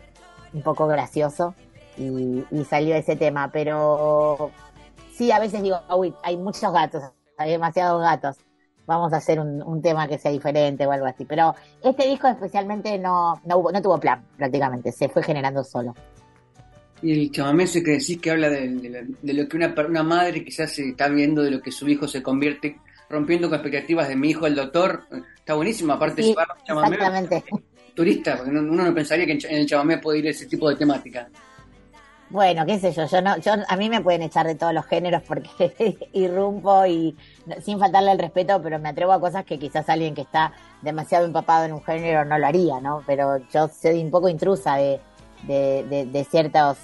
un 0.53 0.61
poco 0.61 0.87
gracioso 0.87 1.55
y, 1.97 2.43
y 2.51 2.65
salió 2.65 2.95
ese 2.95 3.15
tema. 3.15 3.49
Pero 3.51 4.51
sí, 5.13 5.31
a 5.31 5.39
veces 5.39 5.61
digo, 5.61 5.79
uy, 5.95 6.13
hay 6.23 6.37
muchos 6.37 6.71
gatos, 6.73 7.03
hay 7.37 7.51
demasiados 7.51 8.01
gatos. 8.01 8.37
Vamos 8.87 9.13
a 9.13 9.17
hacer 9.17 9.39
un, 9.39 9.61
un 9.61 9.81
tema 9.81 10.07
que 10.07 10.17
sea 10.17 10.31
diferente 10.31 10.85
o 10.85 10.91
algo 10.91 11.05
así. 11.05 11.23
Pero 11.25 11.55
este 11.83 12.07
disco 12.07 12.27
especialmente 12.27 12.97
no, 12.97 13.39
no, 13.45 13.57
hubo, 13.57 13.71
no 13.71 13.81
tuvo 13.81 13.99
plan, 13.99 14.25
prácticamente. 14.37 14.91
Se 14.91 15.07
fue 15.07 15.23
generando 15.23 15.63
solo. 15.63 15.93
Y 17.01 17.13
el 17.13 17.31
chamamé 17.31 17.63
ese 17.63 17.83
que 17.83 17.91
decís 17.91 18.19
que 18.19 18.31
habla 18.31 18.49
de, 18.49 18.67
de 18.69 19.07
de 19.21 19.33
lo 19.33 19.47
que 19.47 19.57
una, 19.57 19.73
una 19.87 20.03
madre 20.03 20.43
quizás 20.43 20.71
se 20.71 20.89
está 20.89 21.07
viendo, 21.07 21.41
de 21.41 21.51
lo 21.51 21.61
que 21.61 21.71
su 21.71 21.87
hijo 21.89 22.07
se 22.07 22.21
convierte, 22.21 22.79
rompiendo 23.09 23.49
con 23.49 23.55
expectativas 23.59 24.07
de 24.07 24.15
mi 24.15 24.29
hijo 24.29 24.45
el 24.45 24.55
doctor. 24.55 25.03
Está 25.35 25.55
buenísimo, 25.55 25.93
aparte 25.93 26.21
Sí, 26.21 26.29
llevar 26.29 26.47
chamamé 26.63 26.95
exactamente. 26.95 27.43
Turista, 27.95 28.38
porque 28.38 28.51
no- 28.51 28.62
uno 28.62 28.86
no 28.86 28.93
pensaría 28.93 29.25
que 29.25 29.34
en, 29.34 29.39
el 29.56 29.65
chamamé 29.67 29.97
puede 29.97 30.19
ir 30.19 30.27
ese 30.27 30.45
tipo 30.47 30.69
de 30.69 30.75
temática. 30.75 31.27
Bueno, 32.30 32.65
qué 32.65 32.80
sé 32.80 32.93
yo, 32.93 33.06
yo 33.08 33.21
no, 33.21 33.36
yo 33.39 33.51
a 33.67 33.75
mí 33.75 33.89
me 33.89 33.99
pueden 33.99 34.21
echar 34.21 34.47
de 34.47 34.56
todos 34.56 34.73
los 34.73 34.86
géneros 34.86 35.21
porque 35.27 35.49
irrumpo 36.13 36.86
y 36.86 37.13
sin 37.62 37.77
faltarle 37.77 38.13
el 38.13 38.19
respeto, 38.19 38.62
pero 38.62 38.80
me 38.80 38.88
atrevo 38.88 39.12
a 39.12 39.19
cosas 39.19 39.43
que 39.43 39.60
quizás 39.60 39.89
alguien 39.89 40.15
que 40.15 40.21
está 40.21 40.54
demasiado 40.82 41.25
empapado 41.25 41.65
en 41.65 41.73
un 41.73 41.84
género 41.84 42.23
no 42.23 42.38
lo 42.38 42.47
haría, 42.47 42.80
¿no? 42.80 43.04
Pero 43.06 43.38
yo 43.54 43.67
soy 43.67 44.01
un 44.01 44.12
poco 44.12 44.30
intrusa 44.30 44.77
de, 44.77 45.01
de, 45.43 45.84
de- 45.89 46.06
de 46.06 46.23
ciertos 46.23 46.77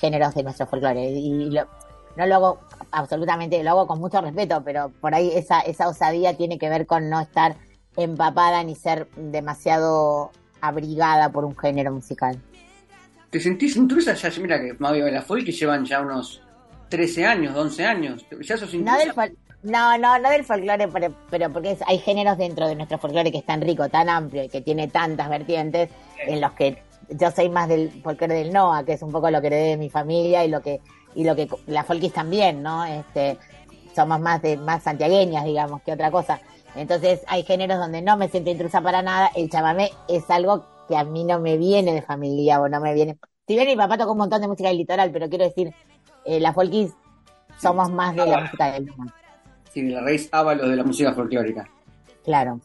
géneros 0.00 0.34
de 0.34 0.42
nuestro 0.42 0.66
folclore 0.66 1.10
y 1.10 1.50
lo- 1.50 1.68
no 2.16 2.24
lo 2.26 2.34
hago 2.36 2.60
absolutamente, 2.90 3.62
lo 3.62 3.70
hago 3.72 3.86
con 3.86 3.98
mucho 4.00 4.22
respeto, 4.22 4.62
pero 4.64 4.90
por 5.02 5.14
ahí 5.14 5.32
esa, 5.34 5.60
esa 5.60 5.86
osadía 5.88 6.34
tiene 6.34 6.58
que 6.58 6.70
ver 6.70 6.86
con 6.86 7.10
no 7.10 7.20
estar 7.20 7.56
empapada 7.96 8.62
ni 8.64 8.74
ser 8.74 9.08
demasiado 9.16 10.30
abrigada 10.66 11.30
por 11.30 11.44
un 11.44 11.56
género 11.56 11.92
musical. 11.92 12.38
¿Te 13.30 13.40
sentís 13.40 13.76
intrusa? 13.76 14.14
Ya, 14.14 14.30
mira 14.40 14.60
que 14.60 14.74
Mavi 14.78 15.00
la 15.10 15.22
folk 15.22 15.44
llevan 15.46 15.84
ya 15.84 16.00
unos 16.00 16.40
13 16.88 17.26
años, 17.26 17.56
11 17.56 17.84
años. 17.84 18.24
¿Ya 18.42 18.56
sos 18.56 18.72
No, 18.74 18.78
intrusa? 18.80 18.98
del 18.98 19.12
fol- 19.12 19.36
no, 19.64 19.98
no, 19.98 20.18
no 20.18 20.30
del 20.30 20.44
folclore, 20.44 20.88
pero, 20.88 21.14
pero 21.30 21.50
porque 21.50 21.72
es- 21.72 21.82
hay 21.86 21.98
géneros 21.98 22.36
dentro 22.38 22.68
de 22.68 22.74
nuestro 22.76 22.98
folclore 22.98 23.32
que 23.32 23.38
es 23.38 23.46
tan 23.46 23.60
rico, 23.62 23.88
tan 23.88 24.08
amplio 24.08 24.44
y 24.44 24.48
que 24.48 24.60
tiene 24.60 24.88
tantas 24.88 25.28
vertientes 25.28 25.88
en 26.18 26.40
los 26.40 26.52
que 26.52 26.82
yo 27.08 27.30
soy 27.30 27.48
más 27.48 27.68
del 27.68 27.90
folclore 28.02 28.34
del 28.34 28.52
Noa, 28.52 28.84
que 28.84 28.92
es 28.92 29.02
un 29.02 29.10
poco 29.10 29.30
lo 29.30 29.40
que 29.40 29.46
heredé 29.48 29.68
de 29.70 29.76
mi 29.78 29.90
familia 29.90 30.44
y 30.44 30.48
lo 30.48 30.60
que 30.62 30.80
y 31.16 31.24
lo 31.24 31.34
que 31.36 31.48
la 31.68 31.84
folkis 31.84 32.12
también, 32.12 32.62
¿no? 32.62 32.84
Este, 32.84 33.38
somos 33.94 34.20
más 34.20 34.42
de 34.42 34.56
más 34.56 34.82
santiagueñas, 34.82 35.44
digamos, 35.44 35.80
que 35.82 35.92
otra 35.92 36.10
cosa. 36.10 36.40
Entonces 36.76 37.22
hay 37.26 37.44
géneros 37.44 37.78
donde 37.78 38.02
no 38.02 38.16
me 38.16 38.28
siento 38.28 38.50
intrusa 38.50 38.80
para 38.80 39.02
nada. 39.02 39.30
El 39.34 39.50
chamamé 39.50 39.90
es 40.08 40.28
algo 40.30 40.64
que 40.88 40.96
a 40.96 41.04
mí 41.04 41.24
no 41.24 41.40
me 41.40 41.56
viene 41.56 41.92
de 41.92 42.02
familia 42.02 42.60
o 42.60 42.68
no 42.68 42.80
me 42.80 42.94
viene. 42.94 43.16
Si 43.46 43.54
bien 43.54 43.66
mi 43.66 43.76
papá 43.76 43.98
tocó 43.98 44.12
un 44.12 44.18
montón 44.18 44.40
de 44.40 44.48
música 44.48 44.68
del 44.68 44.78
litoral, 44.78 45.10
pero 45.12 45.28
quiero 45.28 45.44
decir, 45.44 45.72
eh, 46.24 46.40
las 46.40 46.54
folkis 46.54 46.92
somos 47.58 47.90
más 47.90 48.16
de 48.16 48.26
la 48.26 48.40
música 48.40 48.72
del 48.72 48.86
Noa. 48.86 49.14
Sí, 49.70 49.82
la 49.82 50.00
raíz 50.00 50.28
ábalos 50.32 50.68
de 50.68 50.76
la 50.76 50.84
música 50.84 51.12
folclórica. 51.12 51.68
Claro. 52.24 52.60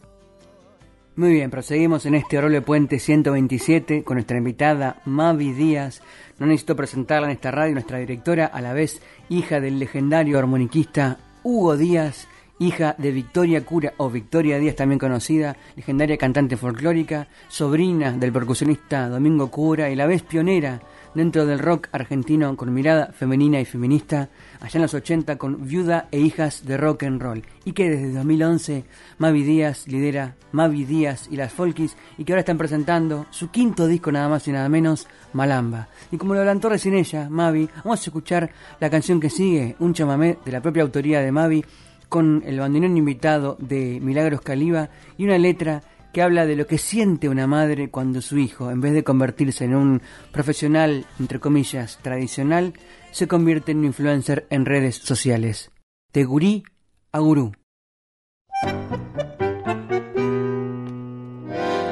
Muy 1.15 1.33
bien, 1.33 1.51
proseguimos 1.51 2.05
en 2.05 2.15
este 2.15 2.37
Orole 2.37 2.61
Puente 2.61 2.97
127 2.97 4.05
con 4.05 4.15
nuestra 4.15 4.37
invitada 4.37 5.01
Mavi 5.03 5.51
Díaz. 5.51 6.01
No 6.37 6.45
necesito 6.45 6.77
presentarla 6.77 7.27
en 7.27 7.33
esta 7.33 7.51
radio, 7.51 7.73
nuestra 7.73 7.97
directora, 7.97 8.45
a 8.45 8.61
la 8.61 8.71
vez 8.71 9.01
hija 9.27 9.59
del 9.59 9.79
legendario 9.79 10.39
armoniquista 10.39 11.17
Hugo 11.43 11.75
Díaz, 11.75 12.28
hija 12.59 12.95
de 12.97 13.11
Victoria 13.11 13.65
Cura 13.65 13.93
o 13.97 14.09
Victoria 14.09 14.59
Díaz 14.59 14.75
también 14.75 14.99
conocida, 14.99 15.55
legendaria 15.75 16.17
cantante 16.17 16.57
folclórica, 16.57 17.27
sobrina 17.47 18.11
del 18.11 18.31
percusionista 18.31 19.09
Domingo 19.09 19.49
Cura 19.49 19.89
y 19.89 19.95
la 19.95 20.05
vez 20.05 20.21
pionera 20.23 20.81
dentro 21.15 21.45
del 21.45 21.59
rock 21.59 21.87
argentino 21.91 22.55
con 22.55 22.73
mirada 22.73 23.11
femenina 23.13 23.59
y 23.59 23.65
feminista, 23.65 24.29
allá 24.59 24.77
en 24.77 24.81
los 24.81 24.93
80 24.93 25.37
con 25.37 25.65
Viuda 25.65 26.07
e 26.11 26.19
Hijas 26.19 26.65
de 26.65 26.77
Rock 26.77 27.03
and 27.03 27.21
Roll, 27.21 27.43
y 27.65 27.73
que 27.73 27.89
desde 27.89 28.13
2011 28.13 28.85
Mavi 29.17 29.43
Díaz 29.43 29.87
lidera 29.87 30.35
Mavi 30.51 30.85
Díaz 30.85 31.27
y 31.31 31.35
las 31.35 31.53
Folkis, 31.53 31.95
y 32.17 32.23
que 32.23 32.33
ahora 32.33 32.41
están 32.41 32.57
presentando 32.57 33.25
su 33.31 33.49
quinto 33.49 33.87
disco 33.87 34.11
nada 34.11 34.29
más 34.29 34.47
y 34.47 34.51
nada 34.51 34.69
menos, 34.69 35.07
Malamba. 35.33 35.89
Y 36.11 36.17
como 36.17 36.33
lo 36.33 36.39
adelantó 36.39 36.69
recién 36.69 36.95
ella, 36.95 37.29
Mavi, 37.29 37.69
vamos 37.83 37.99
a 37.99 38.03
escuchar 38.03 38.51
la 38.79 38.89
canción 38.89 39.19
que 39.19 39.29
sigue, 39.29 39.75
un 39.79 39.93
chamamé 39.93 40.37
de 40.45 40.51
la 40.51 40.61
propia 40.61 40.83
autoría 40.83 41.21
de 41.21 41.31
Mavi, 41.31 41.63
con 42.09 42.43
el 42.45 42.59
bandoneón 42.59 42.97
invitado 42.97 43.55
de 43.59 43.99
Milagros 44.01 44.41
Caliba 44.41 44.89
y 45.17 45.25
una 45.25 45.37
letra 45.37 45.83
que 46.11 46.21
habla 46.21 46.45
de 46.45 46.55
lo 46.55 46.65
que 46.65 46.77
siente 46.77 47.29
una 47.29 47.47
madre 47.47 47.89
cuando 47.89 48.21
su 48.21 48.37
hijo, 48.37 48.71
en 48.71 48.81
vez 48.81 48.93
de 48.93 49.03
convertirse 49.03 49.65
en 49.65 49.75
un 49.75 50.01
profesional, 50.31 51.05
entre 51.19 51.39
comillas, 51.39 51.99
tradicional, 52.01 52.73
se 53.11 53.27
convierte 53.27 53.71
en 53.71 53.79
un 53.79 53.85
influencer 53.85 54.47
en 54.49 54.65
redes 54.65 54.95
sociales. 54.95 55.71
De 56.11 56.25
gurí 56.25 56.63
a 57.11 57.19
gurú. 57.19 57.51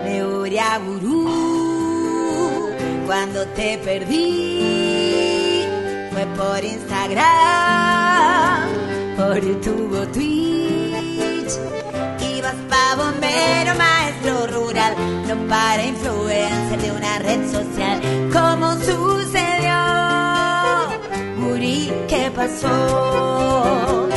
de 0.05 0.25
Uriaburú. 0.25 1.27
Cuando 3.05 3.45
te 3.47 3.77
perdí 3.77 5.63
fue 6.11 6.25
por 6.35 6.63
Instagram, 6.63 7.17
por 9.27 9.43
YouTube 9.43 9.93
o 9.93 10.07
Twitch. 10.07 11.53
Ibas 12.35 12.55
pa' 12.69 12.95
bombero, 12.95 13.75
maestro 13.75 14.47
rural, 14.47 14.93
no 15.27 15.35
para 15.47 15.83
influencer 15.83 16.79
de 16.81 16.91
una 16.91 17.19
red 17.19 17.41
social. 17.51 17.97
¿Cómo 18.31 18.73
sucedió? 18.75 19.79
Muri, 21.37 21.91
¿qué 22.07 22.31
pasó? 22.33 24.16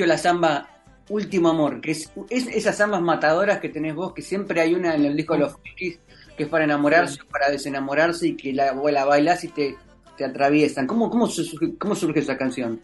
¿Cómo 0.00 0.06
surgió 0.06 0.06
la 0.06 0.18
samba 0.18 0.66
Último 1.10 1.50
Amor? 1.50 1.82
Que 1.82 1.90
es, 1.90 2.10
es 2.30 2.46
esas 2.46 2.78
zambas 2.78 3.02
matadoras 3.02 3.58
que 3.58 3.68
tenés 3.68 3.94
vos, 3.94 4.14
que 4.14 4.22
siempre 4.22 4.62
hay 4.62 4.72
una 4.72 4.94
en 4.94 5.04
el 5.04 5.14
disco 5.14 5.34
de 5.34 5.40
los 5.40 5.52
Frikis, 5.60 5.98
que 6.38 6.44
es 6.44 6.48
para 6.48 6.64
enamorarse 6.64 7.20
o 7.20 7.26
para 7.26 7.50
desenamorarse 7.50 8.28
y 8.28 8.34
que 8.34 8.54
la, 8.54 8.72
la 8.72 9.04
bailas 9.04 9.44
y 9.44 9.48
te, 9.48 9.76
te 10.16 10.24
atraviesan. 10.24 10.86
¿Cómo, 10.86 11.10
cómo, 11.10 11.26
surge, 11.26 11.76
¿Cómo 11.76 11.94
surge 11.94 12.20
esa 12.20 12.38
canción? 12.38 12.80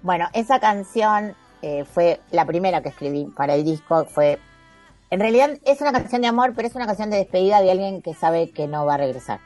Bueno, 0.00 0.26
esa 0.32 0.58
canción 0.58 1.34
eh, 1.60 1.84
fue 1.84 2.20
la 2.30 2.46
primera 2.46 2.80
que 2.82 2.88
escribí 2.88 3.26
para 3.36 3.56
el 3.56 3.64
disco. 3.64 4.06
Fue, 4.06 4.38
en 5.10 5.20
realidad 5.20 5.58
es 5.66 5.82
una 5.82 5.92
canción 5.92 6.22
de 6.22 6.28
amor, 6.28 6.54
pero 6.56 6.66
es 6.66 6.74
una 6.74 6.86
canción 6.86 7.10
de 7.10 7.18
despedida 7.18 7.60
de 7.60 7.72
alguien 7.72 8.00
que 8.00 8.14
sabe 8.14 8.52
que 8.52 8.66
no 8.68 8.86
va 8.86 8.94
a 8.94 8.98
regresar. 8.98 9.40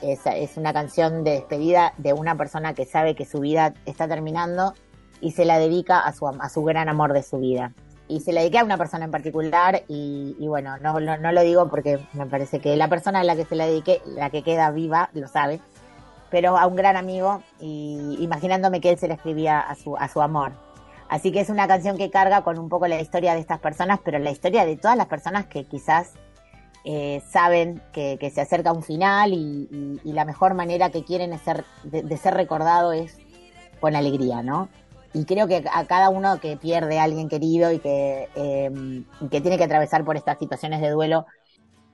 Es, 0.00 0.20
es 0.24 0.56
una 0.56 0.72
canción 0.72 1.24
de 1.24 1.32
despedida 1.32 1.92
de 1.98 2.14
una 2.14 2.38
persona 2.38 2.72
que 2.72 2.86
sabe 2.86 3.14
que 3.14 3.26
su 3.26 3.40
vida 3.40 3.74
está 3.84 4.08
terminando 4.08 4.72
y 5.20 5.32
se 5.32 5.44
la 5.44 5.58
dedica 5.58 6.00
a 6.00 6.12
su, 6.12 6.26
a 6.26 6.48
su 6.48 6.62
gran 6.64 6.88
amor 6.88 7.12
de 7.12 7.22
su 7.22 7.38
vida. 7.38 7.72
Y 8.08 8.20
se 8.20 8.32
la 8.32 8.40
dediqué 8.40 8.58
a 8.58 8.64
una 8.64 8.78
persona 8.78 9.04
en 9.04 9.10
particular 9.10 9.82
y, 9.86 10.34
bueno, 10.46 10.78
no, 10.78 10.98
no, 10.98 11.18
no 11.18 11.32
lo 11.32 11.42
digo 11.42 11.68
porque 11.68 11.98
me 12.14 12.24
parece 12.26 12.58
que 12.58 12.74
la 12.76 12.88
persona 12.88 13.20
a 13.20 13.24
la 13.24 13.36
que 13.36 13.44
se 13.44 13.54
la 13.54 13.66
dediqué, 13.66 14.00
la 14.06 14.30
que 14.30 14.42
queda 14.42 14.70
viva, 14.70 15.10
lo 15.12 15.28
sabe, 15.28 15.60
pero 16.30 16.56
a 16.56 16.66
un 16.66 16.76
gran 16.76 16.96
amigo 16.96 17.42
y 17.60 18.16
imaginándome 18.20 18.80
que 18.80 18.90
él 18.90 18.98
se 18.98 19.08
la 19.08 19.14
escribía 19.14 19.60
a 19.60 19.74
su, 19.74 19.96
a 19.96 20.08
su 20.08 20.22
amor. 20.22 20.52
Así 21.10 21.32
que 21.32 21.40
es 21.40 21.50
una 21.50 21.66
canción 21.68 21.96
que 21.96 22.10
carga 22.10 22.42
con 22.42 22.58
un 22.58 22.68
poco 22.68 22.86
la 22.86 23.00
historia 23.00 23.34
de 23.34 23.40
estas 23.40 23.60
personas, 23.60 24.00
pero 24.04 24.18
la 24.18 24.30
historia 24.30 24.64
de 24.64 24.76
todas 24.76 24.96
las 24.96 25.06
personas 25.06 25.46
que 25.46 25.64
quizás 25.64 26.12
eh, 26.84 27.22
saben 27.28 27.82
que, 27.92 28.30
se 28.32 28.40
acerca 28.40 28.72
un 28.72 28.82
final 28.82 29.32
y, 29.32 30.00
la 30.04 30.24
mejor 30.24 30.54
manera 30.54 30.90
que 30.90 31.04
quieren 31.04 31.38
ser, 31.38 31.64
de, 31.82 32.02
de 32.02 32.16
ser 32.16 32.34
recordado 32.34 32.92
es 32.92 33.18
con 33.80 33.96
alegría, 33.96 34.42
¿no? 34.42 34.68
Y 35.14 35.24
creo 35.24 35.46
que 35.46 35.64
a 35.72 35.84
cada 35.86 36.10
uno 36.10 36.38
que 36.38 36.56
pierde 36.56 36.98
a 36.98 37.04
alguien 37.04 37.28
querido 37.28 37.72
y 37.72 37.78
que, 37.78 38.28
eh, 38.36 39.04
que 39.30 39.40
tiene 39.40 39.56
que 39.56 39.64
atravesar 39.64 40.04
por 40.04 40.16
estas 40.16 40.38
situaciones 40.38 40.80
de 40.80 40.90
duelo, 40.90 41.26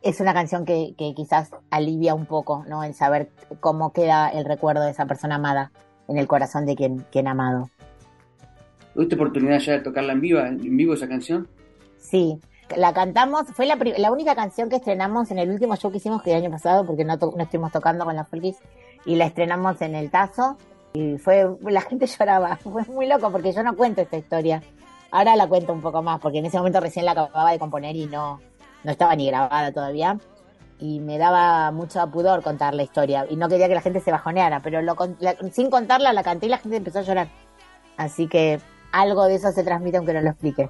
es 0.03 0.21
una 0.21 0.35
canción 0.35 0.65
que, 0.65 0.95
que 0.99 1.15
quizás 1.15 1.51
alivia 1.71 2.15
un 2.15 2.27
poco, 2.27 2.65
¿no? 2.69 2.85
El 2.85 2.93
saber 2.95 3.31
cómo 3.61 3.93
queda 3.93 4.29
el 4.29 4.45
recuerdo 4.45 4.83
de 4.83 4.91
esa 4.91 5.07
persona 5.07 5.37
amada 5.37 5.71
en 6.09 6.19
el 6.19 6.27
corazón 6.27 6.67
de 6.67 6.77
quien, 6.77 7.07
quien 7.11 7.29
amado. 7.29 7.71
¿Tuviste 8.93 9.15
oportunidad 9.15 9.59
ya 9.61 9.73
de 9.73 9.81
tocarla 9.81 10.13
en 10.13 10.21
vivo, 10.21 10.41
en 10.41 10.77
vivo 10.77 10.95
esa 10.95 11.09
canción? 11.09 11.49
Sí, 11.99 12.39
la 12.77 12.93
cantamos, 12.93 13.45
fue 13.55 13.65
la, 13.67 13.79
la 13.97 14.13
única 14.13 14.35
canción 14.35 14.69
que 14.69 14.77
estrenamos 14.77 15.31
en 15.31 15.39
el 15.39 15.51
último 15.51 15.77
show 15.77 15.91
que 15.91 15.97
hicimos 15.97 16.23
que 16.23 16.33
el 16.33 16.43
año 16.43 16.51
pasado, 16.51 16.85
porque 16.85 17.05
no, 17.05 17.19
to- 17.19 17.33
no 17.37 17.43
estuvimos 17.45 17.73
tocando 17.73 18.05
con 18.05 18.15
la 18.15 18.25
Folkis, 18.25 18.59
y 19.07 19.17
la 19.17 19.25
estrenamos 19.25 19.81
en 19.81 19.95
el 19.95 20.11
Tazo, 20.11 20.59
y 20.95 21.19
fue, 21.19 21.47
la 21.63 21.81
gente 21.83 22.07
lloraba, 22.19 22.57
fue 22.57 22.83
muy 22.87 23.07
loco 23.07 23.31
porque 23.31 23.53
yo 23.53 23.63
no 23.63 23.77
cuento 23.77 24.01
esta 24.01 24.17
historia. 24.17 24.63
Ahora 25.11 25.37
la 25.37 25.47
cuento 25.47 25.73
un 25.73 25.81
poco 25.81 26.03
más, 26.03 26.21
porque 26.21 26.39
en 26.39 26.47
ese 26.47 26.57
momento 26.59 26.81
recién 26.81 27.05
la 27.05 27.13
acababa 27.13 27.53
de 27.53 27.59
componer 27.59 27.95
y 27.95 28.07
no, 28.07 28.41
no 28.83 28.91
estaba 28.91 29.15
ni 29.15 29.27
grabada 29.27 29.71
todavía. 29.73 30.19
Y 30.81 30.99
me 30.99 31.19
daba 31.19 31.71
mucho 31.71 32.05
pudor 32.11 32.43
contar 32.43 32.75
la 32.75 32.83
historia. 32.83 33.25
Y 33.31 33.37
no 33.37 33.49
quería 33.49 33.69
que 33.69 33.75
la 33.75 33.81
gente 33.81 34.01
se 34.01 34.11
bajoneara, 34.11 34.59
pero 34.61 34.83
lo, 34.83 34.97
la- 35.21 35.37
sin 35.53 35.71
contarla 35.71 36.13
la 36.13 36.25
canté 36.25 36.47
y 36.47 36.49
la 36.49 36.59
gente 36.59 36.79
empezó 36.79 36.99
a 36.99 37.03
llorar. 37.03 37.29
Así 37.97 38.27
que 38.27 38.61
algo 38.91 39.27
de 39.27 39.37
eso 39.37 39.53
se 39.53 39.63
transmite 39.63 39.99
aunque 39.99 40.15
no 40.15 40.21
lo 40.21 40.31
explique. 40.31 40.69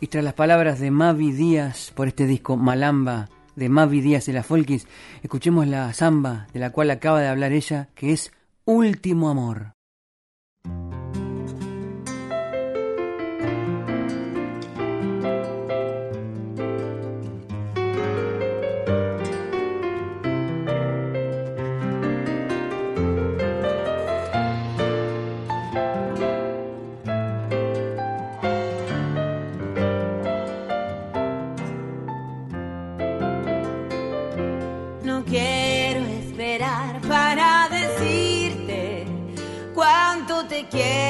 Y 0.00 0.06
tras 0.06 0.22
las 0.22 0.34
palabras 0.34 0.78
de 0.78 0.92
Mavi 0.92 1.32
Díaz 1.32 1.90
por 1.94 2.06
este 2.06 2.24
disco 2.26 2.56
Malamba 2.56 3.28
de 3.56 3.68
Mavi 3.68 4.00
Díaz 4.00 4.28
y 4.28 4.32
la 4.32 4.44
Folkis, 4.44 4.86
escuchemos 5.24 5.66
la 5.66 5.92
samba 5.92 6.46
de 6.52 6.60
la 6.60 6.70
cual 6.70 6.88
acaba 6.92 7.20
de 7.20 7.26
hablar 7.26 7.50
ella, 7.50 7.88
que 7.96 8.12
es 8.12 8.30
Último 8.70 9.30
Amor. 9.30 9.77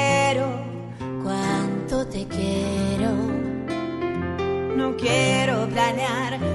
Quiero, 0.09 0.47
cuánto 1.23 2.05
te 2.07 2.25
quiero. 2.27 3.11
No 4.75 4.95
quiero 4.95 5.67
planear 5.69 6.48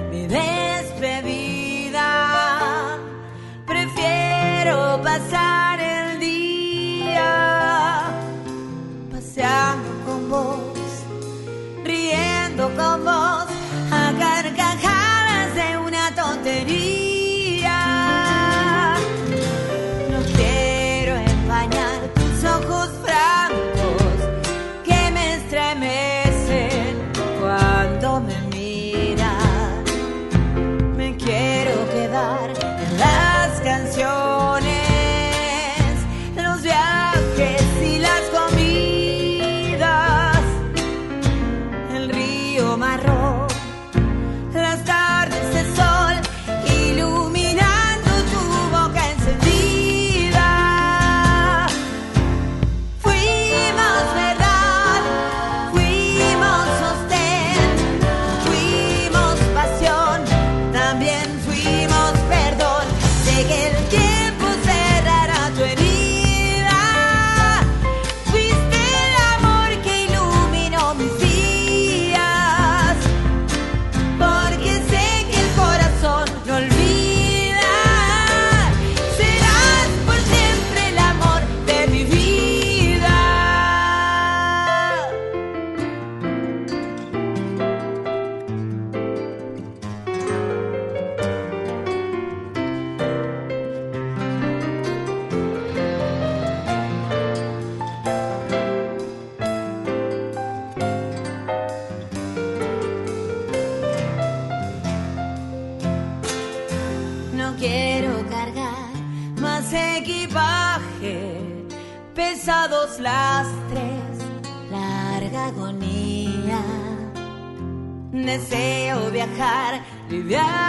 Deseo 118.27 119.11
viajar 119.11 119.83
livianamente, 120.09 120.64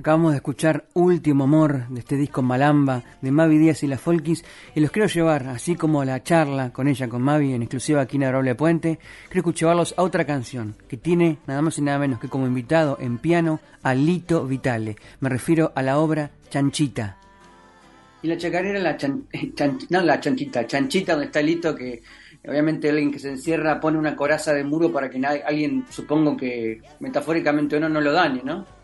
Acabamos 0.00 0.30
de 0.32 0.36
escuchar 0.36 0.86
Último 0.94 1.44
Amor 1.44 1.86
de 1.90 2.00
este 2.00 2.16
disco 2.16 2.40
Malamba 2.40 3.02
de 3.20 3.30
Mavi 3.30 3.58
Díaz 3.58 3.82
y 3.82 3.86
las 3.86 4.00
Folkis 4.00 4.42
y 4.74 4.80
los 4.80 4.90
quiero 4.90 5.06
llevar, 5.08 5.46
así 5.48 5.74
como 5.76 6.02
la 6.06 6.22
charla 6.22 6.72
con 6.72 6.88
ella, 6.88 7.06
con 7.06 7.20
Mavi, 7.20 7.52
en 7.52 7.60
exclusiva 7.60 8.00
aquí 8.00 8.16
en 8.16 8.22
Adorable 8.24 8.54
Puente, 8.54 8.98
quiero 9.28 9.50
llevarlos 9.52 9.92
a 9.98 10.02
otra 10.02 10.24
canción 10.24 10.74
que 10.88 10.96
tiene 10.96 11.36
nada 11.46 11.60
más 11.60 11.76
y 11.76 11.82
nada 11.82 11.98
menos 11.98 12.18
que 12.18 12.30
como 12.30 12.46
invitado 12.46 12.96
en 12.98 13.18
piano 13.18 13.60
a 13.82 13.92
Lito 13.92 14.46
Vitale. 14.46 14.96
Me 15.20 15.28
refiero 15.28 15.70
a 15.74 15.82
la 15.82 15.98
obra 15.98 16.30
Chanchita. 16.48 17.18
Y 18.22 18.28
la 18.28 18.38
chacarera, 18.38 18.78
la 18.78 18.96
chan, 18.96 19.24
chan- 19.54 19.80
no 19.90 20.00
la 20.00 20.18
chanchita, 20.18 20.66
chanchita 20.66 21.12
donde 21.12 21.26
está 21.26 21.42
Lito 21.42 21.74
que 21.74 22.00
obviamente 22.48 22.88
alguien 22.88 23.12
que 23.12 23.18
se 23.18 23.28
encierra 23.28 23.78
pone 23.78 23.98
una 23.98 24.16
coraza 24.16 24.54
de 24.54 24.64
muro 24.64 24.90
para 24.90 25.10
que 25.10 25.20
alguien, 25.26 25.84
supongo 25.90 26.38
que 26.38 26.80
metafóricamente 27.00 27.76
o 27.76 27.80
no 27.80 28.00
lo 28.00 28.12
dañe, 28.12 28.40
¿no? 28.42 28.79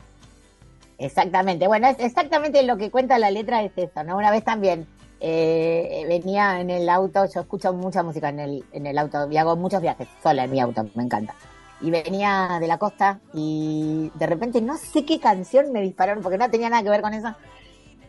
Exactamente, 0.99 1.67
bueno, 1.67 1.89
es 1.89 1.99
exactamente 2.01 2.63
lo 2.63 2.77
que 2.79 2.91
cuenta 2.91 3.19
la 3.19 3.31
letra 3.31 3.63
es 3.63 3.73
eso, 3.77 4.03
¿no? 4.03 4.17
Una 4.17 4.31
vez 4.31 4.45
también 4.45 4.87
eh, 5.21 6.05
venía 6.09 6.61
en 6.61 6.71
el 6.71 6.89
auto, 6.89 7.27
yo 7.27 7.41
escucho 7.43 7.73
mucha 7.75 8.03
música 8.03 8.31
en 8.31 8.41
el, 8.41 8.65
en 8.73 8.87
el 8.87 8.97
auto 8.97 9.31
y 9.31 9.37
hago 9.37 9.57
muchos 9.57 9.83
viajes 9.83 10.09
sola 10.23 10.45
en 10.45 10.51
mi 10.51 10.61
auto, 10.61 10.87
me 10.95 11.03
encanta. 11.03 11.35
Y 11.83 11.91
venía 11.91 12.57
de 12.59 12.67
la 12.67 12.79
costa 12.79 13.21
y 13.35 14.11
de 14.15 14.27
repente 14.27 14.63
no 14.63 14.79
sé 14.79 15.05
qué 15.05 15.21
canción 15.21 15.71
me 15.73 15.83
dispararon 15.83 16.23
porque 16.23 16.39
no 16.39 16.49
tenía 16.51 16.71
nada 16.71 16.83
que 16.83 16.89
ver 16.89 17.03
con 17.03 17.13
eso. 17.13 17.29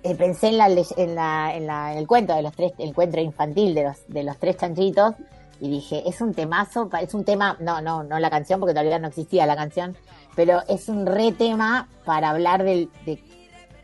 Eh, 0.03 0.15
pensé 0.15 0.47
en, 0.47 0.57
la, 0.57 0.67
en, 0.67 1.15
la, 1.15 1.53
en, 1.55 1.67
la- 1.67 1.91
en 1.91 1.97
el 1.97 2.07
cuento 2.07 2.33
de 2.33 2.41
los 2.41 2.53
tres, 2.53 2.71
el 2.77 2.93
cuento 2.93 3.19
infantil 3.19 3.75
de 3.75 3.83
los, 3.83 4.07
de 4.07 4.23
los 4.23 4.37
tres 4.37 4.55
chanchitos 4.55 5.15
y 5.59 5.69
dije, 5.69 6.03
es 6.07 6.21
un 6.21 6.33
temazo, 6.33 6.89
es 7.01 7.13
un 7.13 7.25
tema, 7.25 7.57
no, 7.59 7.81
no, 7.81 8.03
no 8.03 8.17
la 8.19 8.29
canción 8.29 8.59
porque 8.61 8.73
todavía 8.73 8.99
no 8.99 9.07
existía 9.09 9.45
la 9.45 9.55
canción, 9.57 9.97
pero 10.37 10.61
es 10.69 10.87
un 10.87 11.07
re 11.07 11.31
tema 11.31 11.89
para 12.05 12.29
hablar 12.29 12.63
del, 12.63 12.91
de 13.07 13.19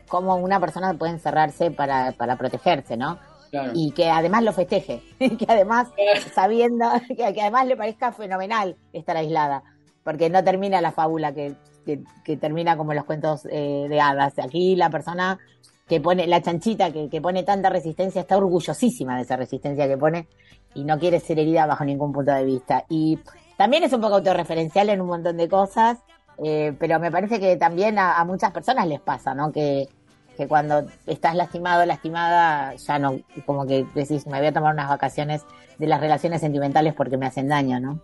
cómo 0.06 0.36
una 0.36 0.60
persona 0.60 0.94
puede 0.94 1.12
encerrarse 1.12 1.72
para, 1.72 2.12
para 2.12 2.36
protegerse, 2.36 2.96
¿no? 2.96 3.18
Claro. 3.50 3.72
Y 3.74 3.90
que 3.90 4.08
además 4.08 4.44
lo 4.44 4.52
festeje, 4.52 5.02
y 5.18 5.36
que 5.36 5.46
además, 5.48 5.88
sabiendo, 6.34 6.86
que, 7.08 7.34
que 7.34 7.40
además 7.42 7.66
le 7.66 7.76
parezca 7.76 8.12
fenomenal 8.12 8.76
estar 8.92 9.16
aislada, 9.16 9.64
porque 10.04 10.30
no 10.30 10.44
termina 10.44 10.80
la 10.80 10.92
fábula 10.92 11.34
que, 11.34 11.56
que, 11.84 12.04
que 12.24 12.36
termina 12.36 12.76
como 12.76 12.94
los 12.94 13.04
cuentos 13.04 13.46
eh, 13.50 13.86
de 13.88 14.00
hadas. 14.00 14.38
Aquí 14.38 14.76
la 14.76 14.90
persona 14.90 15.40
que 15.88 16.00
pone, 16.00 16.28
la 16.28 16.40
chanchita 16.40 16.92
que, 16.92 17.08
que 17.08 17.20
pone 17.20 17.42
tanta 17.42 17.68
resistencia, 17.68 18.20
está 18.20 18.36
orgullosísima 18.36 19.16
de 19.16 19.22
esa 19.22 19.36
resistencia 19.36 19.88
que 19.88 19.98
pone 19.98 20.28
y 20.72 20.84
no 20.84 21.00
quiere 21.00 21.18
ser 21.18 21.40
herida 21.40 21.66
bajo 21.66 21.84
ningún 21.84 22.12
punto 22.12 22.30
de 22.30 22.44
vista. 22.44 22.84
Y 22.88 23.18
también 23.56 23.82
es 23.82 23.92
un 23.92 24.00
poco 24.00 24.16
autorreferencial 24.16 24.88
en 24.90 25.00
un 25.00 25.08
montón 25.08 25.36
de 25.36 25.48
cosas, 25.48 25.98
eh, 26.42 26.74
pero 26.78 26.98
me 26.98 27.10
parece 27.10 27.40
que 27.40 27.56
también 27.56 27.98
a, 27.98 28.24
muchas 28.24 28.52
personas 28.52 28.86
les 28.86 29.00
pasa, 29.00 29.34
¿no? 29.34 29.52
Que, 29.52 29.88
que 30.36 30.48
cuando 30.48 30.86
estás 31.06 31.34
lastimado, 31.34 31.84
lastimada, 31.86 32.74
ya 32.74 32.98
no, 32.98 33.20
como 33.46 33.66
que 33.66 33.86
decís, 33.94 34.26
me 34.26 34.38
voy 34.38 34.48
a 34.48 34.52
tomar 34.52 34.74
unas 34.74 34.88
vacaciones 34.88 35.44
de 35.78 35.86
las 35.86 36.00
relaciones 36.00 36.40
sentimentales 36.40 36.94
porque 36.94 37.16
me 37.16 37.26
hacen 37.26 37.48
daño, 37.48 37.80
¿no? 37.80 38.00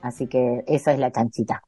Así 0.00 0.26
que 0.26 0.64
eso 0.66 0.90
es 0.90 0.98
la 0.98 1.10
chanchita. 1.10 1.62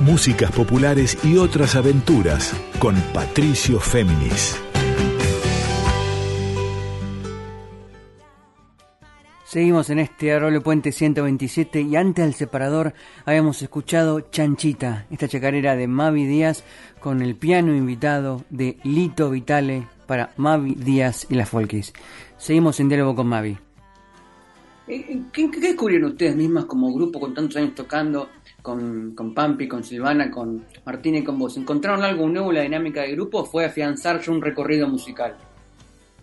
Músicas 0.00 0.50
populares 0.52 1.18
y 1.24 1.36
otras 1.36 1.76
aventuras 1.76 2.54
con 2.78 2.94
Patricio 3.12 3.80
Féminis. 3.80 4.58
Seguimos 9.48 9.88
en 9.88 9.98
este 9.98 10.30
Arroyo 10.30 10.62
Puente 10.62 10.92
127 10.92 11.80
y 11.80 11.96
antes 11.96 12.22
del 12.22 12.34
separador 12.34 12.92
habíamos 13.24 13.62
escuchado 13.62 14.20
Chanchita, 14.20 15.06
esta 15.10 15.26
chacarera 15.26 15.74
de 15.74 15.88
Mavi 15.88 16.26
Díaz 16.26 16.64
con 17.00 17.22
el 17.22 17.34
piano 17.34 17.74
invitado 17.74 18.44
de 18.50 18.76
Lito 18.84 19.30
Vitale 19.30 19.86
para 20.06 20.32
Mavi 20.36 20.74
Díaz 20.74 21.26
y 21.30 21.34
las 21.34 21.48
Folkis. 21.48 21.94
Seguimos 22.36 22.78
en 22.78 22.90
diálogo 22.90 23.16
con 23.16 23.28
Mavi. 23.28 23.56
Eh, 24.86 25.22
¿Qué, 25.32 25.50
qué 25.50 25.60
descubrieron 25.60 26.10
ustedes 26.10 26.36
mismas 26.36 26.66
como 26.66 26.92
grupo 26.92 27.18
con 27.18 27.32
tantos 27.32 27.56
años 27.56 27.74
tocando, 27.74 28.28
con, 28.62 29.14
con 29.14 29.34
Pampi, 29.34 29.68
con 29.68 29.84
Silvana, 29.84 30.30
con 30.30 30.64
Martín 30.84 31.16
y 31.16 31.24
con 31.24 31.38
vos? 31.38 31.56
¿Encontraron 31.56 32.02
algo 32.02 32.28
nuevo 32.28 32.50
en 32.50 32.56
la 32.56 32.62
dinámica 32.62 33.02
del 33.02 33.12
grupo 33.12 33.40
o 33.40 33.44
fue 33.44 33.64
afianzarse 33.64 34.30
un 34.30 34.40
recorrido 34.40 34.88
musical? 34.88 35.36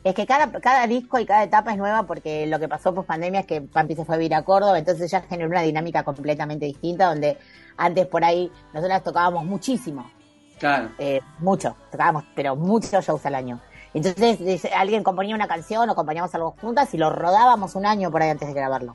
Es 0.03 0.13
que 0.13 0.27
cada, 0.27 0.51
cada 0.61 0.85
disco 0.85 1.17
y 1.17 1.25
cada 1.25 1.43
etapa 1.43 1.71
es 1.71 1.77
nueva 1.77 2.03
porque 2.03 2.45
lo 2.45 2.59
que 2.59 2.67
pasó 2.67 2.93
post 2.93 3.07
pandemia 3.07 3.39
es 3.39 3.47
que 3.47 3.61
Pampi 3.61 3.95
se 3.95 4.05
fue 4.05 4.15
a 4.15 4.17
vivir 4.19 4.35
a 4.35 4.43
Córdoba, 4.43 4.77
entonces 4.77 5.09
ya 5.09 5.21
generó 5.21 5.49
una 5.49 5.61
dinámica 5.61 6.03
completamente 6.03 6.67
distinta 6.67 7.07
donde 7.07 7.37
antes 7.75 8.05
por 8.05 8.23
ahí 8.23 8.51
nosotras 8.71 9.03
tocábamos 9.03 9.45
muchísimo. 9.45 10.11
Claro. 10.59 10.89
Eh, 10.99 11.21
mucho, 11.39 11.75
tocábamos, 11.91 12.23
pero 12.35 12.55
muchos 12.55 13.03
shows 13.03 13.25
al 13.25 13.33
año. 13.33 13.59
Entonces 13.95 14.67
alguien 14.75 15.03
componía 15.03 15.33
una 15.33 15.47
canción 15.47 15.89
o 15.89 15.95
componíamos 15.95 16.35
algo 16.35 16.51
juntas 16.61 16.93
y 16.93 16.97
lo 16.97 17.09
rodábamos 17.09 17.75
un 17.75 17.85
año 17.85 18.11
por 18.11 18.21
ahí 18.21 18.29
antes 18.29 18.47
de 18.47 18.53
grabarlo. 18.53 18.93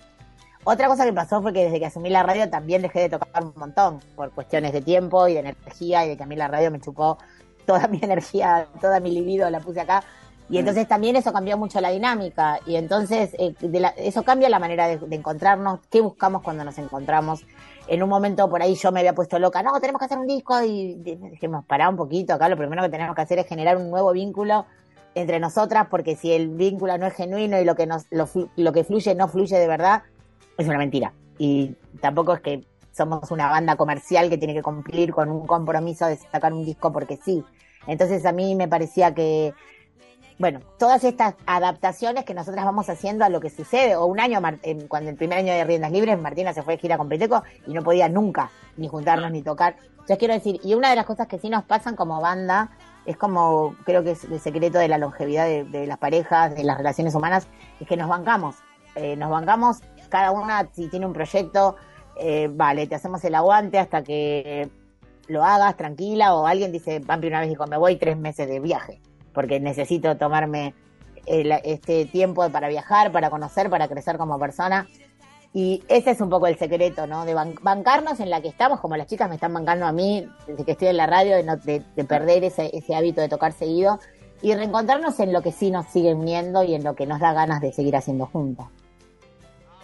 Otra 0.64 0.88
cosa 0.88 1.04
que 1.04 1.12
pasó 1.12 1.40
fue 1.40 1.52
que 1.52 1.64
desde 1.64 1.78
que 1.80 1.86
asumí 1.86 2.10
la 2.10 2.22
radio 2.22 2.48
también 2.50 2.82
dejé 2.82 3.00
de 3.00 3.08
tocar 3.08 3.42
un 3.42 3.52
montón 3.56 3.98
por 4.14 4.30
cuestiones 4.30 4.72
de 4.72 4.82
tiempo 4.82 5.26
y 5.26 5.32
de 5.34 5.40
energía 5.40 6.04
y 6.04 6.10
de 6.10 6.16
que 6.16 6.22
a 6.22 6.26
mí 6.26 6.36
la 6.36 6.48
radio 6.48 6.70
me 6.70 6.80
chupó 6.80 7.16
toda 7.66 7.86
mi 7.88 7.98
energía, 8.02 8.66
toda 8.80 9.00
mi 9.00 9.10
libido 9.10 9.48
la 9.50 9.60
puse 9.60 9.80
acá. 9.80 10.02
Y 10.50 10.58
entonces 10.58 10.88
también 10.88 11.14
eso 11.14 11.32
cambió 11.32 11.56
mucho 11.56 11.80
la 11.80 11.90
dinámica. 11.90 12.58
Y 12.66 12.74
entonces 12.74 13.30
eh, 13.38 13.54
de 13.60 13.80
la- 13.80 13.90
eso 13.90 14.22
cambia 14.24 14.48
la 14.48 14.58
manera 14.58 14.86
de, 14.88 14.98
de 14.98 15.16
encontrarnos, 15.16 15.78
qué 15.90 16.00
buscamos 16.00 16.42
cuando 16.42 16.64
nos 16.64 16.76
encontramos. 16.76 17.44
En 17.86 18.02
un 18.02 18.08
momento 18.08 18.50
por 18.50 18.60
ahí 18.60 18.74
yo 18.74 18.90
me 18.92 19.00
había 19.00 19.14
puesto 19.14 19.38
loca, 19.38 19.62
no, 19.62 19.80
tenemos 19.80 19.98
que 20.00 20.06
hacer 20.06 20.18
un 20.18 20.26
disco 20.26 20.60
y 20.60 20.94
di- 20.96 21.14
dijimos, 21.16 21.64
pará 21.64 21.88
un 21.88 21.96
poquito, 21.96 22.34
acá 22.34 22.48
lo 22.48 22.56
primero 22.56 22.82
que 22.82 22.88
tenemos 22.88 23.14
que 23.14 23.22
hacer 23.22 23.38
es 23.38 23.46
generar 23.46 23.76
un 23.76 23.90
nuevo 23.90 24.12
vínculo 24.12 24.66
entre 25.14 25.40
nosotras 25.40 25.86
porque 25.90 26.16
si 26.16 26.32
el 26.32 26.48
vínculo 26.48 26.98
no 26.98 27.06
es 27.06 27.14
genuino 27.14 27.58
y 27.60 27.64
lo 27.64 27.74
que, 27.76 27.86
nos, 27.86 28.06
lo, 28.10 28.28
lo 28.56 28.72
que 28.72 28.84
fluye 28.84 29.14
no 29.14 29.28
fluye 29.28 29.56
de 29.56 29.66
verdad, 29.68 30.02
es 30.62 30.68
una 30.68 30.78
mentira. 30.78 31.12
Y 31.38 31.74
tampoco 32.00 32.34
es 32.34 32.40
que 32.40 32.64
somos 32.92 33.30
una 33.30 33.48
banda 33.48 33.76
comercial 33.76 34.28
que 34.28 34.38
tiene 34.38 34.54
que 34.54 34.62
cumplir 34.62 35.12
con 35.12 35.30
un 35.30 35.46
compromiso 35.46 36.06
de 36.06 36.16
sacar 36.16 36.52
un 36.52 36.64
disco 36.64 36.92
porque 36.92 37.16
sí. 37.16 37.44
Entonces 37.86 38.26
a 38.26 38.32
mí 38.32 38.54
me 38.54 38.68
parecía 38.68 39.14
que 39.14 39.54
bueno, 40.40 40.60
todas 40.78 41.04
estas 41.04 41.34
adaptaciones 41.44 42.24
que 42.24 42.32
nosotras 42.32 42.64
vamos 42.64 42.88
haciendo 42.88 43.26
a 43.26 43.28
lo 43.28 43.40
que 43.40 43.50
sucede, 43.50 43.94
o 43.96 44.06
un 44.06 44.20
año, 44.20 44.40
cuando 44.88 45.10
el 45.10 45.16
primer 45.16 45.36
año 45.36 45.52
de 45.52 45.64
Riendas 45.64 45.92
Libres, 45.92 46.18
Martina 46.18 46.54
se 46.54 46.62
fue 46.62 46.76
de 46.76 46.80
gira 46.80 46.96
con 46.96 47.10
Peteco 47.10 47.42
y 47.66 47.74
no 47.74 47.82
podía 47.82 48.08
nunca 48.08 48.50
ni 48.78 48.88
juntarnos 48.88 49.30
ni 49.32 49.42
tocar. 49.42 49.76
Entonces 49.90 50.16
quiero 50.16 50.32
decir, 50.32 50.58
y 50.64 50.72
una 50.72 50.88
de 50.88 50.96
las 50.96 51.04
cosas 51.04 51.26
que 51.26 51.38
sí 51.38 51.50
nos 51.50 51.64
pasan 51.64 51.94
como 51.94 52.22
banda, 52.22 52.70
es 53.04 53.18
como, 53.18 53.76
creo 53.84 54.02
que 54.02 54.12
es 54.12 54.24
el 54.24 54.40
secreto 54.40 54.78
de 54.78 54.88
la 54.88 54.96
longevidad 54.96 55.44
de, 55.44 55.64
de 55.64 55.86
las 55.86 55.98
parejas, 55.98 56.54
de 56.54 56.64
las 56.64 56.78
relaciones 56.78 57.14
humanas, 57.14 57.46
es 57.78 57.86
que 57.86 57.98
nos 57.98 58.08
bancamos. 58.08 58.56
Eh, 58.94 59.16
nos 59.16 59.30
bancamos, 59.30 59.82
cada 60.10 60.30
una 60.32 60.68
si 60.72 60.88
tiene 60.88 61.06
un 61.06 61.12
proyecto, 61.14 61.76
eh, 62.16 62.50
vale, 62.52 62.86
te 62.86 62.94
hacemos 62.96 63.24
el 63.24 63.34
aguante 63.34 63.78
hasta 63.78 64.02
que 64.02 64.68
lo 65.28 65.44
hagas 65.44 65.76
tranquila, 65.76 66.34
o 66.34 66.46
alguien 66.46 66.72
dice, 66.72 67.00
Pampi 67.00 67.28
una 67.28 67.40
vez 67.40 67.48
dijo, 67.48 67.66
me 67.66 67.76
voy 67.78 67.96
tres 67.96 68.18
meses 68.18 68.48
de 68.48 68.60
viaje 68.60 69.00
porque 69.32 69.60
necesito 69.60 70.16
tomarme 70.16 70.74
el- 71.26 71.52
este 71.64 72.04
tiempo 72.06 72.48
para 72.50 72.68
viajar, 72.68 73.12
para 73.12 73.30
conocer, 73.30 73.70
para 73.70 73.86
crecer 73.88 74.18
como 74.18 74.38
persona. 74.38 74.88
Y 75.52 75.82
ese 75.88 76.10
es 76.10 76.20
un 76.20 76.30
poco 76.30 76.46
el 76.46 76.56
secreto, 76.58 77.06
¿no? 77.06 77.24
De 77.24 77.34
ban- 77.34 77.54
bancarnos 77.62 78.20
en 78.20 78.30
la 78.30 78.40
que 78.40 78.48
estamos, 78.48 78.80
como 78.80 78.96
las 78.96 79.06
chicas 79.06 79.28
me 79.28 79.36
están 79.36 79.52
bancando 79.52 79.86
a 79.86 79.92
mí 79.92 80.28
desde 80.46 80.64
que 80.64 80.72
estoy 80.72 80.88
en 80.88 80.96
la 80.96 81.06
radio, 81.06 81.36
de, 81.36 81.42
no- 81.44 81.56
de- 81.56 81.82
de 81.96 82.04
perder 82.04 82.44
ese, 82.44 82.70
ese 82.76 82.94
hábito 82.94 83.20
de 83.20 83.28
tocar 83.28 83.52
seguido 83.52 83.98
y 84.42 84.54
reencontrarnos 84.54 85.18
en 85.20 85.32
lo 85.32 85.42
que 85.42 85.52
sí 85.52 85.70
nos 85.70 85.86
sigue 85.86 86.14
uniendo 86.14 86.62
y 86.64 86.74
en 86.74 86.82
lo 86.82 86.94
que 86.94 87.06
nos 87.06 87.20
da 87.20 87.32
ganas 87.32 87.60
de 87.60 87.72
seguir 87.72 87.94
haciendo 87.96 88.26
juntas. 88.26 88.68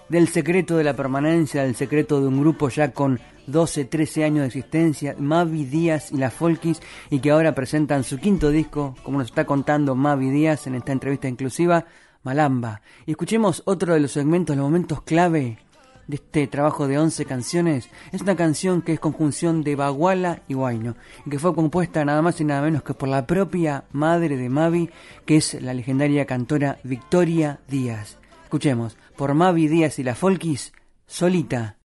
Del 0.09 0.29
secreto 0.29 0.77
de 0.77 0.85
la 0.85 0.95
permanencia, 0.95 1.65
del 1.65 1.75
secreto 1.75 2.21
de 2.21 2.29
un 2.29 2.41
grupo 2.41 2.69
ya 2.69 2.93
con 2.93 3.19
12, 3.49 3.87
13 3.87 4.25
años 4.25 4.41
de 4.43 4.47
existencia, 4.47 5.17
Mavi 5.19 5.65
Díaz 5.65 6.13
y 6.13 6.17
las 6.17 6.33
Folkis, 6.33 6.81
y 7.11 7.19
que 7.19 7.33
ahora 7.33 7.57
presentan 7.57 8.05
su 8.05 8.19
quinto 8.19 8.51
disco, 8.51 8.95
como 9.03 9.19
nos 9.19 9.29
está 9.29 9.45
contando 9.45 9.97
Mavi 9.97 10.31
Díaz 10.31 10.69
en 10.69 10.77
esta 10.77 10.93
entrevista 10.93 11.27
inclusiva, 11.27 11.87
Malamba. 12.23 12.83
Y 13.05 13.13
escuchemos 13.13 13.63
otro 13.67 13.95
de 13.95 14.01
los 14.01 14.13
segmentos, 14.13 14.57
los 14.57 14.65
momentos 14.65 15.03
clave 15.03 15.59
de 16.07 16.15
este 16.15 16.47
trabajo 16.47 16.87
de 16.87 16.99
11 16.99 17.25
canciones. 17.25 17.89
Es 18.13 18.23
una 18.23 18.37
canción 18.37 18.83
que 18.83 18.93
es 18.93 19.01
conjunción 19.01 19.65
de 19.65 19.75
Baguala 19.75 20.43
y 20.47 20.55
Guayno, 20.55 20.95
y 21.25 21.31
que 21.31 21.41
fue 21.41 21.53
compuesta 21.53 22.05
nada 22.05 22.23
más 22.23 22.41
y 22.41 22.45
nada 22.45 22.63
menos 22.63 22.85
que 22.85 22.95
por 22.95 23.09
la 23.09 23.27
propia 23.27 23.85
madre 23.91 24.37
de 24.37 24.49
Mavi, 24.49 24.89
que 25.25 25.39
es 25.39 25.61
la 25.61 25.75
legendaria 25.75 26.27
cantora 26.27 26.79
Victoria 26.85 27.59
Díaz. 27.69 28.19
Escuchemos, 28.45 28.97
por 29.17 29.35
Mavi 29.35 29.69
Díaz 29.69 29.99
y 29.99 30.05
la 30.05 30.15
Folkis, 30.15 30.73
Solita. 31.07 31.79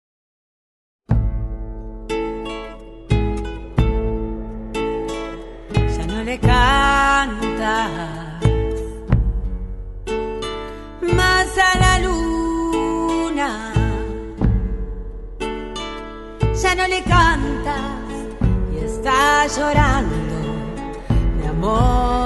ya 5.97 6.07
no 6.07 6.25
le 6.25 6.39
canta 6.39 7.89
más 11.17 11.59
a 11.59 11.79
la 11.79 11.99
luna, 12.01 13.73
ya 16.63 16.75
no 16.75 16.89
le 16.89 17.03
cantas 17.03 17.81
y 18.75 18.85
está 18.85 19.47
llorando 19.47 20.37
de 21.41 21.49
amor 21.49 22.18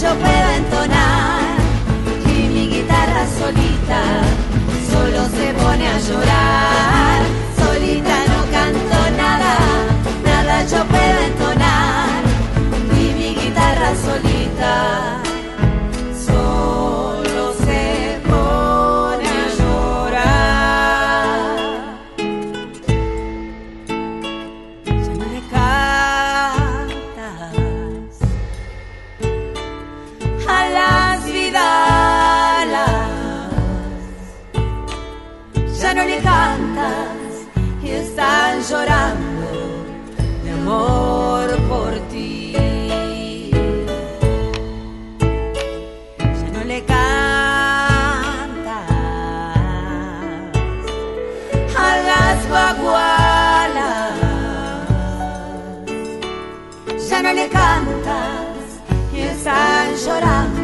yo 0.00 0.14
puedo 0.14 0.50
entonar. 0.50 1.58
Y 2.26 2.48
mi 2.54 2.68
guitarra 2.68 3.26
solita 3.38 4.00
solo 4.90 5.24
se 5.28 5.52
pone 5.54 5.88
a 5.88 5.98
llorar. 5.98 7.22
Solita 7.56 8.16
no 8.30 8.40
canto 8.52 9.10
nada, 9.16 9.56
nada 10.24 10.64
yo 10.66 10.84
puedo 10.84 11.20
entonar. 11.30 12.22
Y 12.96 13.14
mi 13.18 13.34
guitarra 13.34 13.92
solita 13.96 15.17
están 60.08 60.57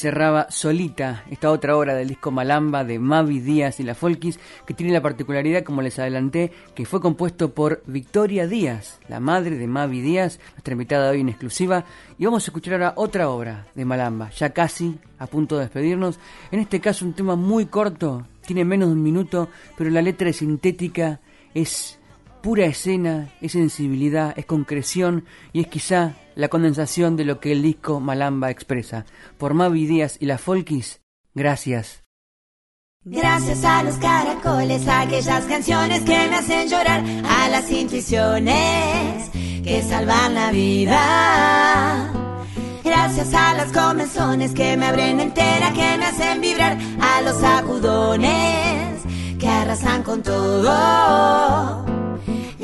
cerraba 0.00 0.46
Solita, 0.48 1.24
esta 1.30 1.50
otra 1.50 1.76
obra 1.76 1.94
del 1.94 2.08
disco 2.08 2.30
Malamba 2.30 2.84
de 2.84 2.98
Mavi 2.98 3.40
Díaz 3.40 3.80
y 3.80 3.82
la 3.82 3.94
Folkis, 3.94 4.40
que 4.66 4.72
tiene 4.72 4.94
la 4.94 5.02
particularidad, 5.02 5.62
como 5.62 5.82
les 5.82 5.98
adelanté, 5.98 6.52
que 6.74 6.86
fue 6.86 7.02
compuesto 7.02 7.52
por 7.52 7.82
Victoria 7.86 8.46
Díaz, 8.46 8.98
la 9.08 9.20
madre 9.20 9.56
de 9.58 9.66
Mavi 9.66 10.00
Díaz, 10.00 10.40
nuestra 10.52 10.72
invitada 10.72 11.10
hoy 11.10 11.20
en 11.20 11.28
exclusiva. 11.28 11.84
Y 12.18 12.24
vamos 12.24 12.44
a 12.44 12.46
escuchar 12.46 12.74
ahora 12.74 12.94
otra 12.96 13.28
obra 13.28 13.66
de 13.74 13.84
Malamba, 13.84 14.30
ya 14.30 14.50
casi 14.54 14.98
a 15.18 15.26
punto 15.26 15.56
de 15.56 15.64
despedirnos. 15.64 16.18
En 16.50 16.60
este 16.60 16.80
caso 16.80 17.04
un 17.04 17.12
tema 17.12 17.36
muy 17.36 17.66
corto, 17.66 18.26
tiene 18.46 18.64
menos 18.64 18.88
de 18.88 18.94
un 18.94 19.02
minuto, 19.02 19.50
pero 19.76 19.90
la 19.90 20.00
letra 20.00 20.30
es 20.30 20.36
sintética, 20.36 21.20
es 21.52 21.99
pura 22.42 22.66
escena, 22.66 23.28
es 23.40 23.52
sensibilidad, 23.52 24.32
es 24.36 24.46
concreción 24.46 25.24
y 25.52 25.60
es 25.60 25.66
quizá 25.66 26.14
la 26.34 26.48
condensación 26.48 27.16
de 27.16 27.24
lo 27.24 27.40
que 27.40 27.52
el 27.52 27.62
disco 27.62 28.00
Malamba 28.00 28.50
expresa. 28.50 29.04
Por 29.38 29.54
Mavi 29.54 29.86
Díaz 29.86 30.16
y 30.20 30.26
la 30.26 30.38
Folkis, 30.38 31.00
gracias. 31.34 32.04
Gracias 33.02 33.64
a 33.64 33.82
los 33.82 33.96
caracoles, 33.96 34.86
a 34.86 35.00
aquellas 35.02 35.44
canciones 35.46 36.02
que 36.02 36.28
me 36.28 36.36
hacen 36.36 36.68
llorar, 36.68 37.02
a 37.28 37.48
las 37.48 37.70
intuiciones 37.70 39.30
que 39.64 39.82
salvan 39.82 40.34
la 40.34 40.50
vida. 40.50 42.12
Gracias 42.84 43.32
a 43.32 43.54
las 43.54 43.72
comenzones 43.72 44.52
que 44.52 44.76
me 44.76 44.86
abren 44.86 45.20
entera, 45.20 45.72
que 45.72 45.96
me 45.96 46.04
hacen 46.04 46.40
vibrar, 46.40 46.76
a 47.00 47.22
los 47.22 47.40
sacudones 47.40 49.02
que 49.38 49.48
arrasan 49.48 50.02
con 50.02 50.22
todo. 50.22 51.99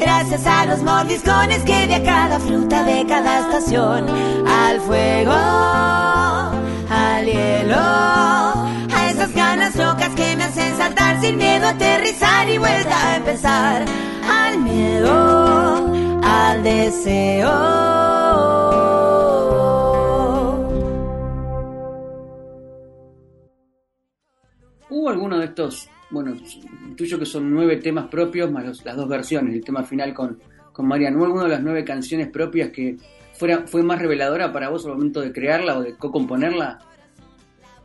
Gracias 0.07 0.47
a 0.47 0.67
los 0.67 0.85
mordiscones 0.85 1.65
que 1.65 1.89
de 1.89 1.97
a 1.97 2.03
cada 2.05 2.39
fruta 2.39 2.85
de 2.85 3.05
cada 3.07 3.41
estación, 3.41 4.07
al 4.47 4.81
fuego, 4.83 5.33
al 5.33 7.27
hielo, 7.27 7.77
a 7.77 9.11
esas 9.11 9.35
ganas 9.35 9.75
locas 9.75 10.15
que 10.15 10.37
me 10.37 10.45
hacen 10.45 10.77
saltar 10.77 11.21
sin 11.21 11.37
miedo, 11.37 11.67
aterrizar 11.67 12.49
y 12.49 12.57
vuelta 12.57 12.97
a 12.97 13.17
empezar, 13.17 13.85
al 14.31 14.59
miedo, 14.61 15.93
al 16.23 16.63
deseo. 16.63 17.51
¿Hubo 24.89 25.09
alguno 25.09 25.39
de 25.39 25.47
estos, 25.47 25.89
bueno, 26.11 26.33
tuyo 26.97 27.19
que 27.19 27.27
son 27.27 27.53
nueve 27.53 27.77
temas 27.77 28.09
propios 28.09 28.51
más 28.51 28.65
los- 28.65 28.85
las 28.85 28.97
dos 28.97 29.09
versiones, 29.09 29.55
el 29.55 29.65
tema 29.65 29.85
final 29.85 30.13
con, 30.15 30.39
con 30.73 30.87
Mariano, 30.87 31.19
¿hubo 31.19 31.27
alguna 31.27 31.45
de 31.45 31.51
las 31.51 31.63
nueve 31.63 31.85
canciones 31.85 32.29
propias 32.29 32.71
que 32.71 32.97
fuera, 33.35 33.65
fue 33.67 33.83
más 33.83 33.99
reveladora 34.01 34.53
para 34.53 34.69
vos 34.71 34.85
al 34.87 34.93
momento 34.95 35.21
de 35.21 35.33
crearla 35.33 35.79
o 35.79 35.83
de 35.83 35.95
co-componerla? 35.97 36.79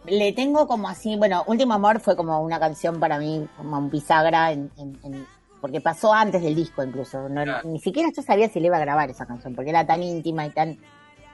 Le 0.08 0.34
tengo 0.34 0.66
como 0.68 0.90
así, 0.90 1.16
bueno, 1.16 1.44
Último 1.46 1.74
Amor 1.76 2.00
fue 2.00 2.16
como 2.16 2.42
una 2.42 2.60
canción 2.60 3.00
para 3.00 3.20
mí, 3.20 3.48
como 3.58 3.78
un 3.78 3.90
bisagra, 3.92 4.52
en, 4.52 4.72
en- 4.78 4.98
en- 5.04 5.26
porque 5.62 5.80
pasó 5.80 6.12
antes 6.12 6.42
del 6.42 6.56
disco 6.56 6.84
incluso. 6.84 7.30
No- 7.30 7.44
Claro. 7.44 7.70
Ni 7.70 7.80
siquiera 7.80 8.10
yo 8.16 8.24
sabía 8.24 8.50
si 8.50 8.60
le 8.60 8.68
iba 8.68 8.78
a 8.78 8.80
grabar 8.80 9.12
esa 9.12 9.28
canción, 9.28 9.54
porque 9.54 9.70
era 9.70 9.86
tan 9.86 10.02
íntima 10.02 10.48
y 10.48 10.50
tan, 10.50 10.78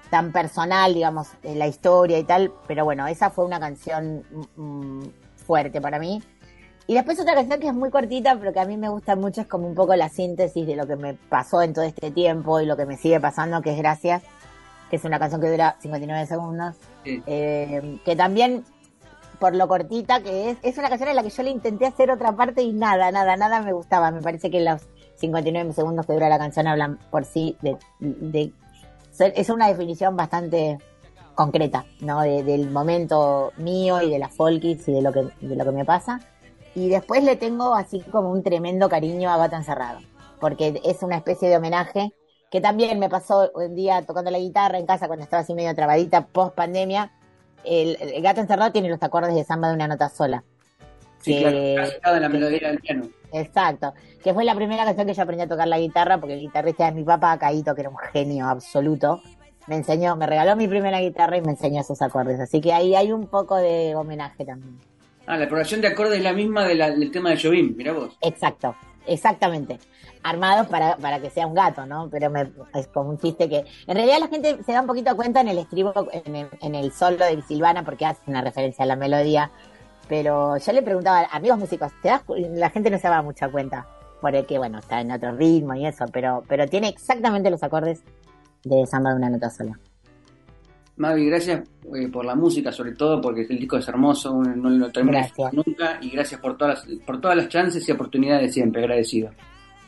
tan 0.10 0.34
personal, 0.34 0.94
digamos, 0.94 1.30
en 1.44 1.60
la 1.60 1.68
historia 1.68 2.20
y 2.20 2.26
tal. 2.26 2.52
Pero 2.68 2.84
bueno, 2.84 3.08
esa 3.08 3.30
fue 3.30 3.46
una 3.46 3.58
canción 3.62 4.24
mm, 4.58 5.04
fuerte 5.46 5.80
para 5.80 5.98
mí. 5.98 6.22
Y 6.90 6.94
después 6.94 7.20
otra 7.20 7.34
canción 7.36 7.60
que 7.60 7.68
es 7.68 7.74
muy 7.74 7.90
cortita, 7.90 8.38
pero 8.40 8.54
que 8.54 8.60
a 8.62 8.66
mí 8.66 8.78
me 8.78 8.88
gusta 8.88 9.16
mucho, 9.18 9.42
es 9.42 9.48
como 9.48 9.68
un 9.68 9.76
poco 9.76 9.94
la 9.96 10.08
síntesis 10.08 10.66
de 10.66 10.76
lo 10.78 10.88
que 10.88 10.96
me 10.96 11.16
pasó 11.16 11.62
en 11.62 11.74
todo 11.74 11.84
este 11.84 12.12
tiempo 12.12 12.62
y 12.62 12.66
lo 12.66 12.78
que 12.78 12.86
me 12.86 12.96
sigue 12.96 13.20
pasando, 13.20 13.62
que 13.62 13.72
es 13.72 13.78
Gracias, 13.78 14.24
que 14.90 14.96
es 14.96 15.04
una 15.04 15.20
canción 15.20 15.42
que 15.42 15.50
dura 15.52 15.76
59 15.82 16.26
segundos. 16.28 16.76
Sí. 17.04 17.22
Eh, 17.28 18.00
que 18.06 18.16
también, 18.16 18.64
por 19.38 19.54
lo 19.54 19.68
cortita 19.68 20.22
que 20.22 20.52
es, 20.52 20.58
es 20.64 20.78
una 20.78 20.88
canción 20.88 21.10
en 21.10 21.18
la 21.18 21.24
que 21.24 21.30
yo 21.30 21.44
le 21.44 21.50
intenté 21.50 21.86
hacer 21.88 22.10
otra 22.10 22.32
parte 22.38 22.62
y 22.64 22.72
nada, 22.72 23.12
nada, 23.12 23.36
nada 23.36 23.62
me 23.62 23.74
gustaba. 23.74 24.10
Me 24.12 24.22
parece 24.22 24.50
que 24.50 24.62
los 24.62 24.82
59 25.16 25.74
segundos 25.74 26.06
que 26.06 26.14
dura 26.14 26.30
la 26.30 26.38
canción 26.40 26.68
hablan 26.68 27.00
por 27.12 27.26
sí 27.26 27.58
de... 27.62 27.76
de- 28.00 28.54
es 29.36 29.50
una 29.50 29.68
definición 29.68 30.16
bastante 30.16 30.78
concreta, 31.36 31.86
¿no? 32.02 32.22
De- 32.22 32.44
del 32.44 32.70
momento 32.70 33.52
mío 33.58 34.02
y 34.02 34.10
de 34.10 34.20
las 34.20 34.34
folkies 34.34 34.88
y 34.88 34.94
de 34.94 35.02
lo 35.02 35.12
que, 35.12 35.24
de 35.42 35.56
lo 35.56 35.66
que 35.66 35.72
me 35.72 35.84
pasa. 35.84 36.22
Y 36.78 36.90
después 36.90 37.24
le 37.24 37.36
tengo 37.36 37.74
así 37.74 38.02
como 38.02 38.30
un 38.32 38.44
tremendo 38.44 38.88
cariño 38.88 39.32
a 39.32 39.38
Gato 39.38 39.56
Encerrado, 39.56 40.00
porque 40.40 40.80
es 40.86 41.02
una 41.02 41.16
especie 41.18 41.50
de 41.50 41.58
homenaje 41.58 42.14
que 42.52 42.62
también 42.62 43.00
me 43.00 43.10
pasó 43.10 43.50
un 43.56 43.74
día 43.74 44.06
tocando 44.06 44.30
la 44.30 44.38
guitarra 44.38 44.78
en 44.78 44.86
casa 44.86 45.08
cuando 45.08 45.24
estaba 45.24 45.42
así 45.42 45.56
medio 45.56 45.74
trabadita 45.74 46.28
post 46.28 46.54
pandemia. 46.54 47.12
El, 47.64 47.98
el 48.00 48.22
Gato 48.22 48.42
Encerrado 48.42 48.72
tiene 48.72 48.90
los 48.90 49.02
acordes 49.02 49.34
de 49.34 49.44
samba 49.44 49.70
de 49.70 49.74
una 49.74 49.88
nota 49.88 50.08
sola. 50.10 50.44
Sí, 51.20 51.40
Que- 51.40 51.98
claro, 52.04 52.20
la 52.20 52.30
melodía 52.30 52.68
del 52.68 52.78
piano. 52.80 53.08
Exacto. 53.34 53.96
Que 54.24 54.36
fue 54.36 54.46
la 54.46 54.54
primera 54.54 54.86
canción 54.86 55.08
que 55.08 55.16
yo 55.16 55.24
aprendí 55.24 55.46
a 55.46 55.48
tocar 55.48 55.68
la 55.68 55.80
guitarra, 55.80 56.20
porque 56.20 56.36
el 56.36 56.42
guitarrista 56.42 56.86
de 56.86 56.92
mi 56.92 57.04
papá, 57.04 57.40
Caíto, 57.40 57.74
que 57.74 57.82
era 57.82 57.90
un 57.90 57.98
genio 58.14 58.46
absoluto, 58.46 59.20
me 59.66 59.78
enseñó, 59.78 60.16
me 60.16 60.28
regaló 60.28 60.56
mi 60.56 60.68
primera 60.68 61.00
guitarra 61.00 61.38
y 61.38 61.42
me 61.42 61.54
enseñó 61.54 61.82
esos 61.82 62.04
acordes. 62.04 62.40
Así 62.40 62.62
que 62.62 62.72
ahí 62.72 62.94
hay 62.94 63.12
un 63.12 63.26
poco 63.26 63.56
de 63.56 63.96
homenaje 63.96 64.46
también. 64.46 64.78
Ah, 65.28 65.38
la 65.38 65.48
progresión 65.48 65.82
de 65.82 65.90
acordes 65.90 66.18
es 66.18 66.24
la 66.24 66.34
misma 66.34 66.64
de 66.66 66.76
la- 66.76 66.90
del 66.92 67.12
tema 67.12 67.30
de 67.32 67.40
Jobim, 67.42 67.76
mirá 67.78 67.92
vos. 67.94 68.18
Exacto, 68.22 68.76
exactamente. 69.06 69.78
Armados 70.24 70.68
para, 70.68 70.98
para 70.98 71.20
que 71.20 71.30
sea 71.30 71.46
un 71.48 71.54
gato, 71.54 71.86
¿no? 71.86 72.10
Pero 72.10 72.30
me- 72.30 72.50
es 72.74 72.88
como 72.88 73.10
un 73.12 73.18
chiste 73.20 73.48
que. 73.48 73.66
En 73.88 73.96
realidad 73.96 74.20
la 74.20 74.28
gente 74.28 74.58
se 74.66 74.72
da 74.72 74.82
un 74.82 74.88
poquito 74.88 75.16
cuenta 75.16 75.42
en 75.42 75.50
el 75.50 75.58
estribo, 75.60 75.94
en 76.12 76.36
el, 76.36 76.48
en 76.62 76.76
el 76.76 76.92
solo 76.92 77.18
de 77.26 77.42
Silvana, 77.44 77.84
porque 77.86 78.06
hace 78.06 78.22
una 78.28 78.42
referencia 78.42 78.84
a 78.84 78.88
la 78.88 78.96
melodía. 78.96 79.52
Pero 80.10 80.58
yo 80.58 80.72
le 80.72 80.82
preguntaba 80.82 81.28
amigos 81.32 81.60
músicos, 81.60 81.92
¿te 82.02 82.08
das 82.10 82.22
la 82.28 82.70
gente 82.70 82.90
no 82.90 82.98
se 82.98 83.08
daba 83.08 83.22
mucha 83.22 83.50
cuenta. 83.50 83.86
Porque, 84.22 84.58
bueno, 84.58 84.80
está 84.80 85.00
en 85.02 85.12
otro 85.12 85.34
ritmo 85.34 85.76
y 85.76 85.86
eso, 85.86 86.06
pero, 86.12 86.44
pero 86.48 86.66
tiene 86.68 86.88
exactamente 86.88 87.52
los 87.52 87.62
acordes 87.62 88.02
de 88.64 88.86
samba 88.88 89.12
de 89.12 89.18
una 89.18 89.30
nota 89.30 89.50
sola. 89.52 89.78
Mavi, 90.98 91.26
gracias 91.28 91.62
eh, 91.96 92.08
por 92.12 92.26
la 92.26 92.36
música, 92.36 92.72
sobre 92.72 92.94
todo 92.94 93.22
porque 93.22 93.42
el 93.50 93.60
disco 93.60 93.78
es 93.78 93.88
hermoso, 93.88 94.34
no 94.42 94.70
lo 94.70 94.92
termina 94.92 95.20
de 95.20 95.24
Gracias. 95.28 95.54
escuchar 95.54 95.66
nunca, 95.68 95.98
y 96.02 96.10
gracias 96.10 96.42
por 96.42 96.58
todas, 96.58 96.88
las, 96.88 97.00
por 97.06 97.22
todas 97.22 97.38
las 97.38 97.50
chances 97.50 97.88
y 97.88 97.92
oportunidades 97.92 98.54
siempre, 98.54 98.82
agradecido. 98.82 99.30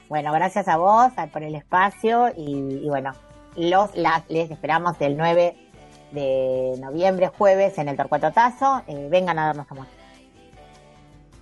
Bueno, 0.08 0.32
gracias 0.34 0.68
a 0.68 0.78
vos 0.78 1.12
a- 1.18 1.28
por 1.28 1.44
el 1.44 1.56
espacio 1.56 2.30
y, 2.38 2.52
y 2.84 2.88
bueno, 2.88 3.12
los 3.58 3.96
las, 3.96 4.24
les 4.30 4.50
esperamos 4.52 4.96
el 5.02 5.18
9 5.18 5.56
de 6.12 6.74
noviembre, 6.80 7.28
jueves, 7.38 7.78
en 7.78 7.90
el 7.90 7.96
Torcuato 7.98 8.32
Tazo. 8.32 8.82
Eh, 8.88 9.08
vengan 9.12 9.38
a 9.40 9.48
darnos 9.48 9.72
amor. 9.72 9.86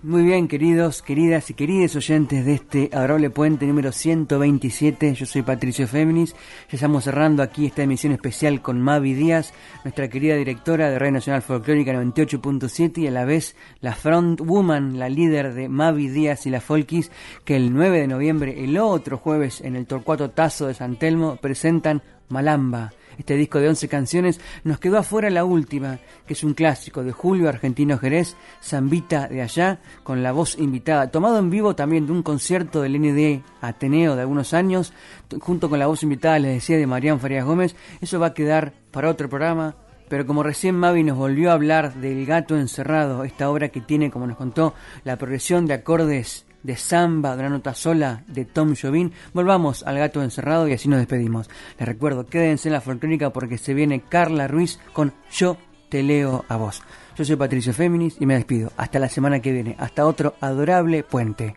Muy 0.00 0.22
bien, 0.22 0.46
queridos, 0.46 1.02
queridas 1.02 1.50
y 1.50 1.54
queridos 1.54 1.96
oyentes 1.96 2.46
de 2.46 2.54
este 2.54 2.88
adorable 2.92 3.30
puente 3.30 3.66
número 3.66 3.90
127. 3.90 5.12
Yo 5.14 5.26
soy 5.26 5.42
Patricio 5.42 5.88
Féminis. 5.88 6.34
Ya 6.70 6.76
estamos 6.76 7.02
cerrando 7.02 7.42
aquí 7.42 7.66
esta 7.66 7.82
emisión 7.82 8.12
especial 8.12 8.62
con 8.62 8.80
Mavi 8.80 9.14
Díaz, 9.14 9.52
nuestra 9.82 10.08
querida 10.08 10.36
directora 10.36 10.88
de 10.88 11.00
Radio 11.00 11.14
Nacional 11.14 11.42
Folclórica 11.42 11.92
98.7 11.92 12.98
y 12.98 13.06
a 13.08 13.10
la 13.10 13.24
vez 13.24 13.56
la 13.80 13.92
front 13.92 14.40
woman, 14.40 15.00
la 15.00 15.08
líder 15.08 15.52
de 15.52 15.68
Mavi 15.68 16.08
Díaz 16.08 16.46
y 16.46 16.50
la 16.50 16.60
Folkis, 16.60 17.10
que 17.44 17.56
el 17.56 17.74
9 17.74 17.98
de 17.98 18.06
noviembre, 18.06 18.62
el 18.62 18.78
otro 18.78 19.18
jueves, 19.18 19.60
en 19.62 19.74
el 19.74 19.86
Torcuato 19.86 20.30
Tazo 20.30 20.68
de 20.68 20.74
San 20.74 20.94
Telmo, 20.94 21.38
presentan 21.42 22.02
Malamba. 22.28 22.92
Este 23.18 23.34
disco 23.36 23.58
de 23.58 23.68
11 23.68 23.88
canciones 23.88 24.40
nos 24.64 24.78
quedó 24.78 24.98
afuera 24.98 25.28
la 25.28 25.44
última, 25.44 25.98
que 26.26 26.34
es 26.34 26.44
un 26.44 26.54
clásico 26.54 27.02
de 27.02 27.12
Julio 27.12 27.48
Argentino 27.48 27.98
Jerez, 27.98 28.36
Zambita 28.62 29.26
de 29.26 29.42
allá, 29.42 29.80
con 30.04 30.22
la 30.22 30.32
voz 30.32 30.56
invitada, 30.58 31.10
tomado 31.10 31.38
en 31.38 31.50
vivo 31.50 31.74
también 31.74 32.06
de 32.06 32.12
un 32.12 32.22
concierto 32.22 32.80
del 32.80 32.98
ND 33.00 33.42
Ateneo 33.60 34.14
de 34.14 34.22
algunos 34.22 34.54
años, 34.54 34.92
junto 35.40 35.68
con 35.68 35.80
la 35.80 35.88
voz 35.88 36.02
invitada, 36.04 36.38
les 36.38 36.54
decía, 36.54 36.76
de 36.76 36.86
Marián 36.86 37.18
Farías 37.18 37.44
Gómez. 37.44 37.74
Eso 38.00 38.20
va 38.20 38.28
a 38.28 38.34
quedar 38.34 38.72
para 38.92 39.10
otro 39.10 39.28
programa. 39.28 39.74
Pero 40.08 40.26
como 40.26 40.42
recién 40.42 40.74
Mavi 40.74 41.04
nos 41.04 41.18
volvió 41.18 41.50
a 41.50 41.54
hablar 41.54 41.94
del 41.94 42.24
gato 42.24 42.56
encerrado, 42.56 43.24
esta 43.24 43.50
obra 43.50 43.68
que 43.68 43.82
tiene, 43.82 44.10
como 44.10 44.26
nos 44.26 44.38
contó, 44.38 44.74
la 45.04 45.16
progresión 45.18 45.66
de 45.66 45.74
acordes 45.74 46.46
de 46.62 46.76
samba 46.76 47.34
de 47.34 47.40
una 47.40 47.50
nota 47.50 47.74
sola 47.74 48.24
de 48.26 48.44
Tom 48.44 48.74
Jobim, 48.80 49.10
volvamos 49.32 49.82
al 49.82 49.98
gato 49.98 50.22
encerrado 50.22 50.68
y 50.68 50.72
así 50.72 50.88
nos 50.88 50.98
despedimos. 50.98 51.48
Les 51.78 51.88
recuerdo, 51.88 52.26
quédense 52.26 52.68
en 52.68 52.74
la 52.74 52.80
folclórica 52.80 53.30
porque 53.30 53.58
se 53.58 53.74
viene 53.74 54.00
Carla 54.00 54.48
Ruiz 54.48 54.78
con 54.92 55.12
Yo 55.30 55.56
te 55.88 56.02
leo 56.02 56.44
a 56.48 56.56
vos. 56.56 56.82
Yo 57.16 57.24
soy 57.24 57.36
Patricio 57.36 57.72
Féminis 57.72 58.16
y 58.20 58.26
me 58.26 58.34
despido. 58.34 58.72
Hasta 58.76 58.98
la 58.98 59.08
semana 59.08 59.40
que 59.40 59.52
viene, 59.52 59.76
hasta 59.78 60.06
otro 60.06 60.34
adorable 60.40 61.02
puente. 61.02 61.56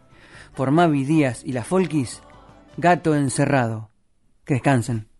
Por 0.56 0.72
Mavi 0.72 1.06
Díaz 1.06 1.44
y 1.46 1.52
la 1.52 1.64
Folkis, 1.64 2.22
gato 2.78 3.16
encerrado. 3.16 3.92
Que 4.44 4.56
descansen. 4.56 5.11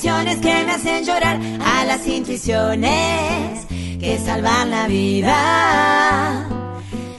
Canciones 0.00 0.38
que 0.38 0.64
me 0.64 0.72
hacen 0.72 1.04
llorar, 1.04 1.38
a 1.62 1.84
las 1.84 2.06
intuiciones 2.06 3.66
que 4.00 4.18
salvan 4.24 4.70
la 4.70 4.86
vida. 4.86 6.48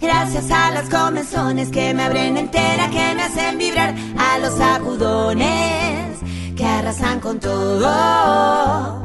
Gracias 0.02 0.50
a 0.50 0.72
las 0.72 0.90
comezones 0.90 1.70
que 1.70 1.94
me 1.94 2.02
abren 2.02 2.38
entera, 2.38 2.90
que 2.90 3.14
me 3.14 3.22
hacen 3.22 3.60
vibrar, 3.60 3.94
a 4.18 4.40
los 4.40 4.56
sacudones 4.58 6.22
que 6.56 6.66
arrasan 6.66 7.20
con 7.20 7.40
todo. 7.40 9.04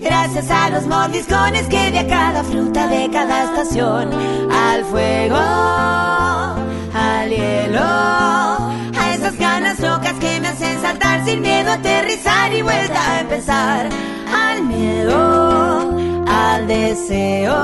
Gracias 0.00 0.50
a 0.50 0.70
los 0.70 0.86
mordiscones 0.86 1.66
que 1.66 1.90
de 1.90 1.98
a 1.98 2.06
cada 2.06 2.42
fruta 2.42 2.86
de 2.88 3.10
cada 3.10 3.44
estación, 3.44 4.08
al 4.50 4.82
fuego, 4.86 5.36
al 6.94 7.28
hielo, 7.28 7.80
a 7.82 9.14
esas 9.14 9.36
ganas 9.36 9.78
locas 9.78 10.14
que 10.14 10.40
me 10.40 10.48
hacen 10.48 10.80
sin 11.24 11.40
miedo, 11.42 11.72
aterrizar 11.72 12.52
y 12.52 12.62
vuelta 12.62 13.10
a 13.10 13.20
empezar, 13.20 13.88
al 14.32 14.62
miedo, 14.64 15.94
al 16.26 16.66
deseo. 16.66 17.54